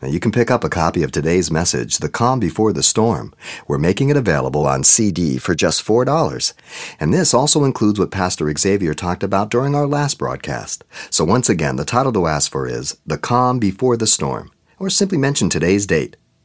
Now, 0.00 0.08
you 0.08 0.18
can 0.18 0.32
pick 0.32 0.50
up 0.50 0.64
a 0.64 0.68
copy 0.68 1.02
of 1.02 1.12
today's 1.12 1.50
message, 1.50 1.98
The 1.98 2.08
Calm 2.08 2.40
Before 2.40 2.72
the 2.72 2.82
Storm. 2.82 3.34
We're 3.68 3.78
making 3.78 4.08
it 4.08 4.16
available 4.16 4.66
on 4.66 4.82
CD 4.82 5.38
for 5.38 5.54
just 5.54 5.84
$4. 5.84 6.52
And 6.98 7.12
this 7.12 7.32
also 7.34 7.64
includes 7.64 7.98
what 7.98 8.10
Pastor 8.10 8.52
Xavier 8.56 8.94
talked 8.94 9.22
about 9.22 9.50
during 9.50 9.74
our 9.74 9.86
last 9.86 10.18
broadcast. 10.18 10.84
So, 11.10 11.24
once 11.24 11.48
again, 11.48 11.76
the 11.76 11.84
title 11.84 12.12
to 12.14 12.26
ask 12.26 12.50
for 12.50 12.66
is 12.66 12.96
The 13.06 13.18
Calm 13.18 13.58
Before 13.58 13.96
the 13.96 14.06
Storm, 14.06 14.50
or 14.78 14.90
simply 14.90 15.18
mention 15.18 15.48
today's 15.48 15.86
date. 15.86 16.16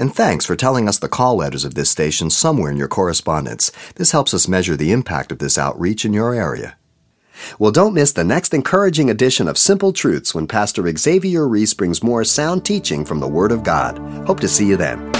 And 0.00 0.14
thanks 0.14 0.46
for 0.46 0.56
telling 0.56 0.88
us 0.88 0.98
the 0.98 1.10
call 1.10 1.36
letters 1.36 1.62
of 1.62 1.74
this 1.74 1.90
station 1.90 2.30
somewhere 2.30 2.70
in 2.70 2.78
your 2.78 2.88
correspondence. 2.88 3.70
This 3.96 4.12
helps 4.12 4.32
us 4.32 4.48
measure 4.48 4.74
the 4.74 4.92
impact 4.92 5.30
of 5.30 5.40
this 5.40 5.58
outreach 5.58 6.06
in 6.06 6.14
your 6.14 6.32
area. 6.34 6.78
Well, 7.58 7.70
don't 7.70 7.92
miss 7.92 8.10
the 8.10 8.24
next 8.24 8.54
encouraging 8.54 9.10
edition 9.10 9.46
of 9.46 9.58
Simple 9.58 9.92
Truths 9.92 10.34
when 10.34 10.46
Pastor 10.46 10.90
Xavier 10.96 11.46
Reese 11.46 11.74
brings 11.74 12.02
more 12.02 12.24
sound 12.24 12.64
teaching 12.64 13.04
from 13.04 13.20
the 13.20 13.28
Word 13.28 13.52
of 13.52 13.62
God. 13.62 13.98
Hope 14.26 14.40
to 14.40 14.48
see 14.48 14.66
you 14.66 14.78
then. 14.78 15.19